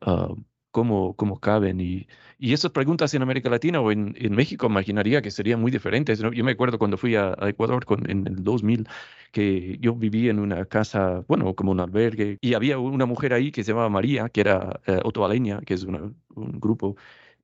[0.00, 0.34] ah,
[0.70, 1.80] cómo, cómo caben.
[1.80, 2.06] Y,
[2.38, 6.18] y esas preguntas en América Latina o en, en México imaginaría que serían muy diferentes.
[6.20, 8.88] Yo me acuerdo cuando fui a, Ecuador con, en el 2000
[9.32, 13.52] que yo viví en una casa, bueno, como un albergue, y había una mujer ahí
[13.52, 16.96] que se llamaba María, que era eh, otoaleña, que es un grupo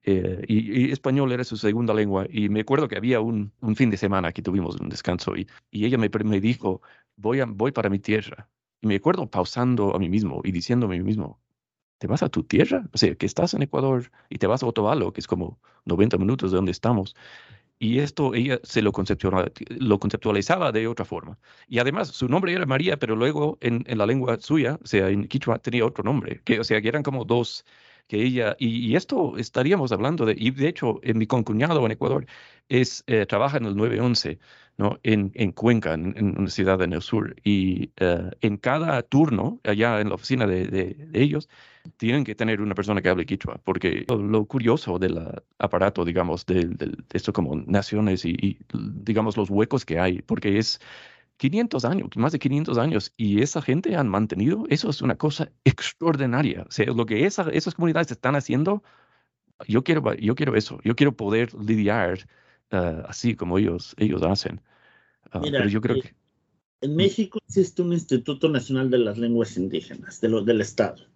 [0.04, 2.26] eh, y, español era su segunda lengua.
[2.30, 5.48] Y me acuerdo que había un, un, fin de semana que tuvimos un descanso y,
[5.70, 6.82] y ella me, me dijo
[7.16, 8.48] voy, a, voy para mi tierra.
[8.80, 11.40] Y me acuerdo pausando a mí mismo y diciendo a mí mismo,
[12.04, 12.86] ¿te vas a tu tierra?
[12.92, 16.18] O sea, que estás en Ecuador y te vas a Otavalo, que es como 90
[16.18, 17.16] minutos de donde estamos.
[17.78, 18.92] Y esto ella se lo,
[19.70, 21.38] lo conceptualizaba de otra forma.
[21.66, 25.08] Y además, su nombre era María, pero luego en, en la lengua suya, o sea,
[25.08, 26.42] en Quichua, tenía otro nombre.
[26.44, 27.64] Que, o sea, que eran como dos
[28.08, 32.26] que ella, y, esto estaríamos hablando de, y de hecho, en mi concuñado en Ecuador
[32.68, 34.38] es, eh, trabaja en el 911,
[34.76, 34.98] ¿no?
[35.02, 40.00] En, en Cuenca, en, una ciudad en el sur, y eh, en cada turno, allá
[40.00, 41.48] en la oficina de, de, ellos,
[41.96, 45.18] tienen que tener una persona que hable quichua, porque lo, curioso del
[45.58, 50.58] aparato, digamos, de, de, esto como naciones y, y, digamos, los huecos que hay, porque
[50.58, 50.80] es
[51.36, 55.50] 500 años, más de 500 años, y esa gente han mantenido, eso es una cosa
[55.64, 56.64] extraordinaria.
[56.68, 58.82] O sea, lo que esas comunidades están haciendo,
[59.66, 62.26] yo quiero, yo quiero eso, yo quiero poder lidiar
[62.70, 64.60] ah, así como ellos, ellos hacen.
[65.30, 66.14] Ah, pero yo creo eh, que...
[66.80, 71.06] En México existe un Instituto Nacional de las Lenguas Indígenas, de del Estado.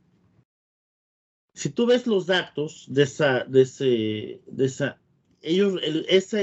[1.53, 4.99] Si tú ves los datos de esa, de ese, de esa,
[5.43, 6.39] ellos, esa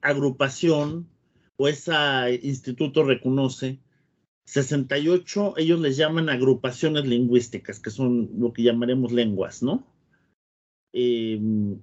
[0.00, 1.08] agrupación
[1.58, 1.92] o ese
[2.42, 3.80] instituto reconoce
[4.46, 9.86] 68, ellos les llaman agrupaciones lingüísticas, que son lo que llamaremos lenguas, ¿no?
[10.92, 11.80] Em,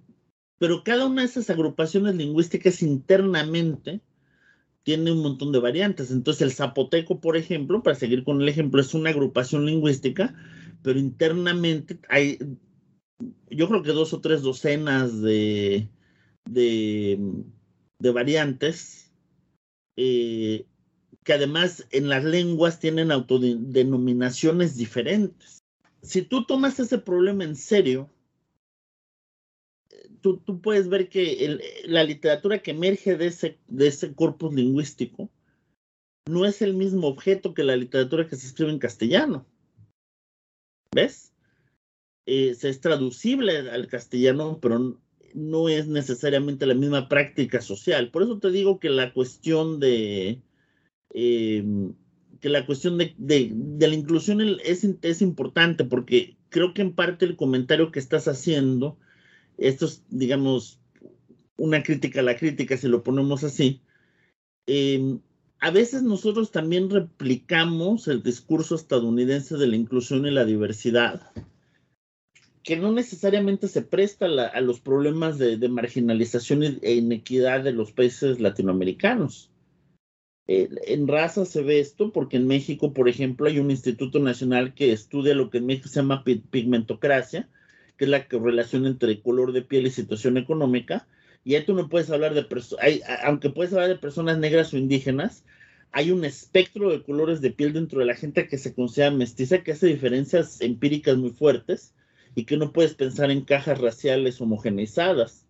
[0.58, 4.02] pero cada una de esas agrupaciones lingüísticas internamente
[4.84, 6.10] tiene un montón de variantes.
[6.10, 10.34] Entonces el zapoteco, por ejemplo, para seguir con el ejemplo, es una agrupación lingüística,
[10.82, 12.40] pero internamente hay,
[13.50, 15.90] yo creo que dos o tres docenas de,
[16.46, 17.20] de,
[18.00, 19.05] de variantes
[19.98, 20.66] eh,
[21.24, 25.64] que además en las lenguas tienen autodenominaciones diferentes.
[26.02, 28.10] Si tú tomas ese problema en serio,
[30.22, 35.30] tú, puedes ver que la literatura que emerge de ese, de ese corpus lingüístico
[36.28, 39.46] no es el mismo objeto que la literatura que se escribe en castellano.
[40.94, 41.34] ¿Ves?
[42.26, 45.00] Eh, es traducible al castellano, pero
[45.36, 48.10] no es necesariamente la misma práctica social.
[48.10, 50.42] Por eso te digo que la cuestión de
[51.14, 51.94] em,
[52.40, 53.16] que la cuestión de,
[53.80, 58.98] la inclusión es, importante porque creo que en parte el comentario que estás haciendo,
[59.58, 60.80] esto es, digamos,
[61.58, 63.82] una crítica a la crítica, si lo ponemos así,
[64.68, 65.22] em,
[65.60, 71.32] a veces nosotros también replicamos el discurso estadounidense de la inclusión y la diversidad
[72.66, 78.40] que no necesariamente se presta a los problemas de, marginalización e inequidad de los países
[78.40, 79.52] latinoamericanos.
[80.48, 84.74] Eh, en raza se ve esto porque en México, por ejemplo, hay un instituto nacional
[84.74, 87.48] que estudia lo que en México se llama pigmentocracia,
[87.98, 91.08] que es la relación entre color de piel y situación económica.
[91.44, 92.84] Y ahí tú no puedes hablar de personas,
[93.24, 95.46] aunque puedes hablar de personas negras o indígenas,
[95.92, 99.62] hay un espectro de colores de piel dentro de la gente que se considera mestiza,
[99.62, 101.94] que hace diferencias empíricas muy fuertes
[102.36, 105.46] y que no puedes pensar en cajas raciales homogeneizadas.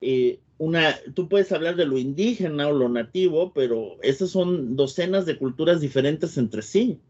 [0.00, 5.26] Eh, una, tú puedes hablar de lo indígena o lo nativo, pero esas son docenas
[5.26, 7.00] de culturas diferentes entre sí.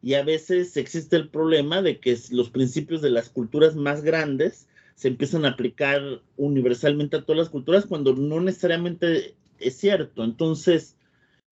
[0.00, 4.68] Y a veces existe el problema de que los principios de las culturas más grandes
[4.94, 6.00] se empiezan a aplicar
[6.36, 10.22] universalmente a todas las culturas cuando no necesariamente es cierto.
[10.22, 10.96] Entonces,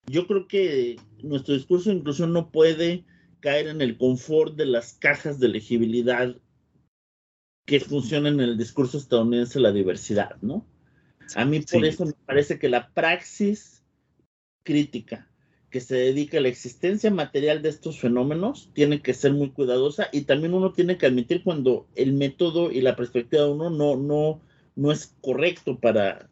[0.07, 3.05] yo creo que nuestro discurso de inclusión no puede
[3.41, 6.37] caer en el confort de las cajas de elegibilidad
[7.65, 10.67] que funciona en el discurso estadounidense la diversidad, ¿no?
[11.35, 13.83] A mí por eso me parece que la praxis
[14.63, 15.29] crítica
[15.71, 20.09] que se dedica a la existencia material de estos fenómenos tiene que ser muy cuidadosa
[20.13, 23.97] y también uno tiene que admitir cuando el método y la perspectiva de uno no,
[23.97, 24.41] no,
[24.77, 26.31] no es correcto para,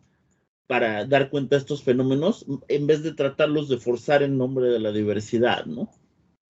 [0.68, 4.78] para dar cuenta de estos fenómenos en vez de tratarlos de forzar en nombre de
[4.78, 5.90] la diversidad, ¿no?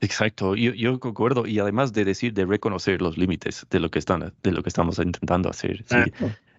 [0.02, 4.00] Exacto, yo, yo, concuerdo y además de decir, de reconocer los límites de lo que
[4.00, 5.84] están, de lo que estamos intentando hacer.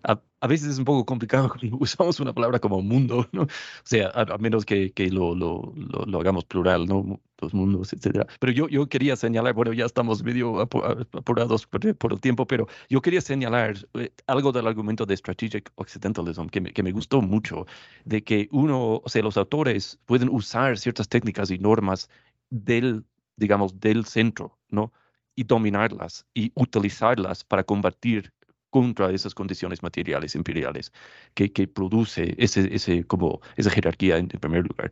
[0.05, 3.43] A, veces es un poco complicado cuando usamos una palabra como mundo, ¿no?
[3.43, 3.47] O
[3.83, 7.21] sea, a, menos que, que lo, lo, lo, hagamos plural, ¿no?
[7.39, 8.27] Los mundos, etcétera.
[8.39, 12.67] Pero yo, yo quería señalar, bueno, ya estamos medio apurados por, por el tiempo, pero
[12.89, 17.21] yo quería señalar eh, algo del argumento de Strategic Occidentalism que me, que me gustó
[17.21, 17.65] mucho,
[18.05, 22.09] de que uno, o sea, los autores pueden usar ciertas técnicas y normas
[22.49, 23.05] del
[23.35, 24.93] digamos, del centro, ¿no?
[25.35, 28.31] Y dominarlas y utilizarlas para combatir
[28.69, 30.91] contra esas condiciones materiales imperiales
[31.35, 34.91] que, que produce ese, ese, como esa jerarquía en, primer lugar.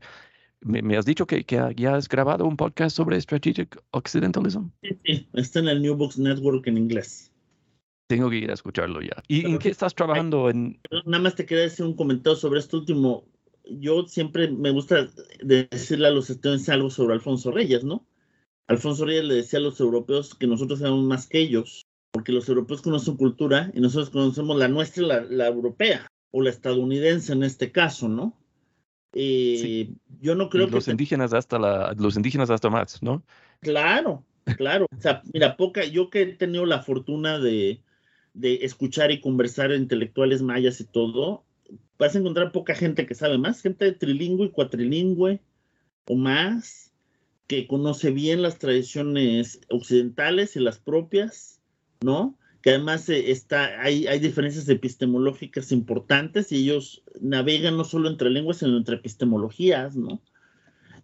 [0.62, 4.68] Me, has dicho que, que, ya has grabado un podcast sobre Strategic Occidentalism.
[4.84, 7.32] Sí, sí, está en el New Books Network en inglés.
[8.06, 9.24] Tengo que ir a escucharlo ya.
[9.28, 10.50] ¿Y en qué estás trabajando?
[10.50, 10.80] en...
[11.06, 13.26] Nada más te quería decir un comentario sobre este último
[13.80, 15.10] yo siempre me gusta
[15.42, 18.06] decirle a los estadounidenses algo sobre Alfonso Reyes, ¿no?
[18.68, 22.48] Alfonso Reyes le decía a los europeos que nosotros sabemos más que ellos, porque los
[22.50, 27.34] europeos conocen su cultura y nosotros conocemos la nuestra, la, la europea, o la estadounidense
[27.34, 28.38] en este caso, ¿no?
[29.14, 30.92] Eh, Yo no creo y los que...
[30.92, 33.24] indígenas hasta la, los indígenas hasta más, ¿no?
[33.60, 34.24] Claro,
[34.58, 34.86] claro.
[34.98, 37.82] O sea, mira, poca, yo que he tenido la fortuna de,
[38.34, 41.44] de escuchar y conversar intelectuales mayas y todo,
[42.00, 45.42] vas a encontrar poca gente que sabe más, gente trilingüe y cuatrilingüe
[46.08, 46.91] o más,
[47.52, 51.60] que conoce bien las tradiciones occidentales y las propias,
[52.00, 52.38] ¿no?
[52.62, 58.30] Que además eh, está, hay, hay diferencias epistemológicas importantes y ellos navegan no solo entre
[58.30, 60.22] lenguas, sino entre epistemologías, ¿no?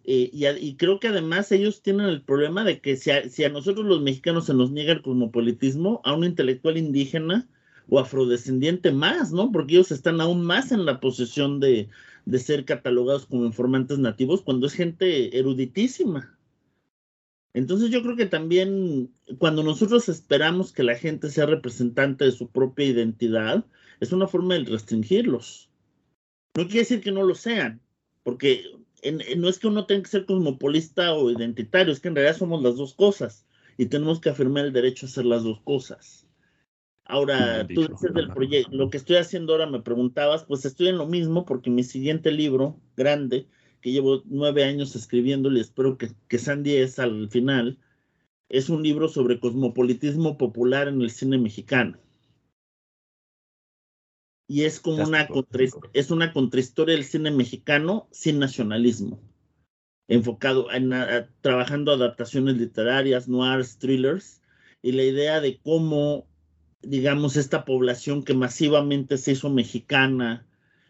[0.04, 3.50] Eh, y, creo que además ellos tienen el problema de que si a, si a,
[3.50, 7.46] nosotros los mexicanos se nos niega el cosmopolitismo, a un intelectual indígena
[7.90, 9.52] o afrodescendiente más, ¿no?
[9.52, 11.90] Porque ellos están aún más en la posición de,
[12.24, 16.37] de ser catalogados como informantes nativos cuando es gente eruditísima.
[17.54, 22.50] Entonces yo creo que también cuando nosotros esperamos que la gente sea representante de su
[22.50, 23.64] propia identidad,
[24.00, 25.70] es una forma de restringirlos.
[26.56, 27.80] No quiere decir que no lo sean,
[28.22, 28.64] porque
[29.02, 32.16] en, en, no es que uno tenga que ser cosmopolista o identitario, es que en
[32.16, 33.46] realidad somos las dos cosas
[33.76, 36.26] y tenemos que afirmar el derecho a hacer las dos cosas.
[37.04, 40.98] Ahora, tú dices del proyecto, lo que estoy haciendo ahora me preguntabas, pues estoy en
[40.98, 43.46] lo mismo porque mi siguiente libro grande,
[43.88, 47.78] que llevo nueve años escribiendo y espero que, que sean diez al final,
[48.50, 51.98] es un libro sobre cosmopolitismo popular en el cine mexicano.
[54.46, 55.64] Y es como una, contra,
[55.94, 59.22] es una contrahistoria del cine mexicano sin nacionalismo,
[60.06, 64.42] enfocado en a, trabajando adaptaciones literarias, noirs, thrillers,
[64.82, 66.26] y la idea de cómo,
[66.82, 70.46] digamos, esta población que masivamente se hizo mexicana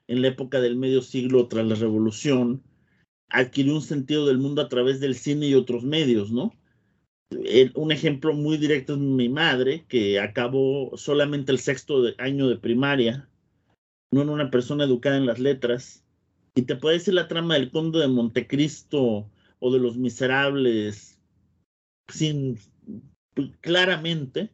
[0.09, 2.65] en la época del medio siglo tras la revolución,
[3.31, 6.55] adquirió un sentido del mundo a través del cine y otros medios, ¿no?
[7.75, 13.29] Un ejemplo muy directo es mi madre, que acabó solamente el sexto año de primaria
[14.11, 16.05] no en una persona educada en las letras.
[16.55, 21.19] Y te puede decir la trama del Conde de Montecristo o de Los Miserables
[22.09, 22.59] sin
[23.61, 24.51] claramente,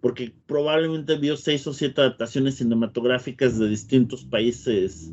[0.00, 5.12] porque probablemente vio seis o siete adaptaciones cinematográficas de distintos países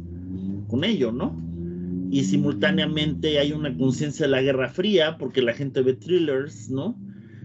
[0.67, 1.35] con ello, ¿no?
[2.11, 6.97] Y simultáneamente hay una conciencia de la Guerra Fría, porque la gente ve thrillers, ¿no?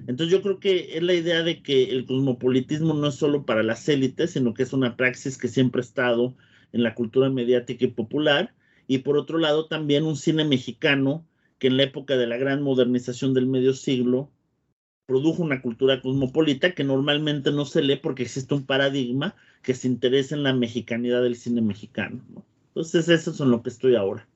[0.06, 3.62] Entonces yo creo que es la idea de que el cosmopolitismo no es solo para
[3.62, 6.34] las élites, sino que es una praxis que siempre ha estado
[6.72, 8.54] en la cultura mediática y popular.
[8.86, 11.26] Y por otro lado también un cine mexicano
[11.58, 14.30] que en la época de la gran modernización del medio siglo
[15.06, 19.88] produjo una cultura cosmopolita que normalmente no se lee porque existe un paradigma que se
[19.88, 22.22] interesa en la mexicanidad del cine mexicano.
[22.30, 22.44] ¿no?
[22.68, 24.26] Entonces eso es en lo que estoy ahora.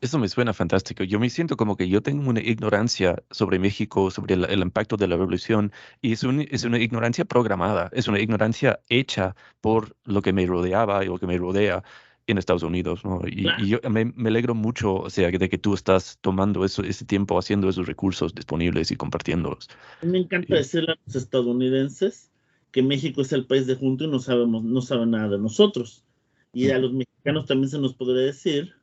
[0.00, 1.02] Eso me suena fantástico.
[1.02, 4.96] Yo me siento como que yo tengo una ignorancia sobre México, sobre el, el impacto
[4.96, 9.96] de la revolución, y es, un, es, una ignorancia programada, es una ignorancia hecha por
[10.04, 11.82] lo que me rodeaba y lo que me rodea
[12.28, 13.04] en Estados Unidos.
[13.04, 13.22] ¿no?
[13.26, 13.64] Y, claro.
[13.64, 17.04] y yo me, me, alegro mucho o sea, de que tú estás tomando eso, ese
[17.04, 19.68] tiempo haciendo esos recursos disponibles y compartiéndolos.
[20.02, 22.30] Me encanta y, decirle a los estadounidenses
[22.70, 26.04] que México es el país de junto y no, sabemos, no saben nada de nosotros.
[26.52, 28.77] Y a los mexicanos también se nos podría decir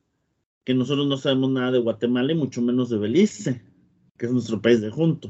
[0.66, 3.62] que nosotros no sabemos nada de Guatemala y mucho menos de Belice,
[4.18, 5.30] que es nuestro país de junto.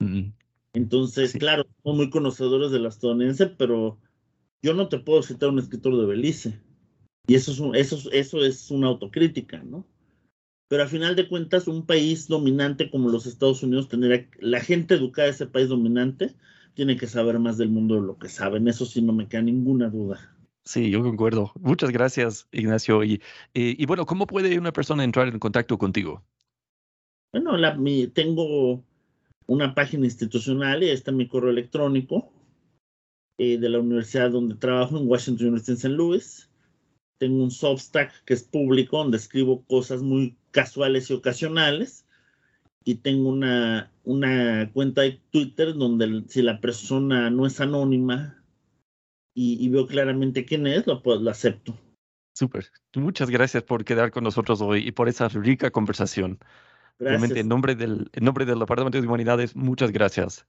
[0.00, 0.34] Mm -hmm.
[0.74, 1.38] Entonces, sí.
[1.38, 4.00] claro, somos muy conocedores de la estadounidense, pero
[4.60, 6.60] yo no te puedo citar un escritor de Belice.
[7.26, 9.86] Y eso es, un, eso, eso es una autocrítica, ¿no?
[10.68, 14.94] Pero a final de cuentas, un país dominante como los Estados Unidos, tener la gente
[14.94, 16.34] educada de ese país dominante,
[16.74, 18.66] tiene que saber más del mundo de lo que saben.
[18.66, 20.33] Eso sí, no me queda ninguna duda.
[20.64, 21.52] Sí, yo concuerdo.
[21.60, 23.04] Muchas gracias, Ignacio.
[23.04, 23.22] Y,
[23.52, 26.24] y, y, bueno, ¿cómo puede una persona entrar en contacto contigo?
[27.32, 28.82] Bueno, la, mi, tengo
[29.46, 32.32] una página institucional y está mi correo electrónico
[33.38, 35.88] eh, de la universidad donde trabajo, en Washington University en St.
[35.90, 36.50] Louis.
[37.18, 42.06] Tengo un Substack que es público, donde escribo cosas muy casuales y ocasionales.
[42.84, 48.43] Y tengo una, una cuenta de Twitter donde si la persona no es anónima,
[49.34, 51.76] y, y, veo claramente quién es, lo, pues, lo acepto.
[52.34, 52.66] Súper.
[52.94, 56.38] Muchas gracias por quedar con nosotros hoy y por esa rica conversación.
[56.98, 57.20] Gracias.
[57.20, 60.46] Realmente, en nombre, del, en nombre del Departamento de Humanidades, muchas gracias.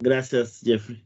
[0.00, 1.04] Gracias, Jeffrey.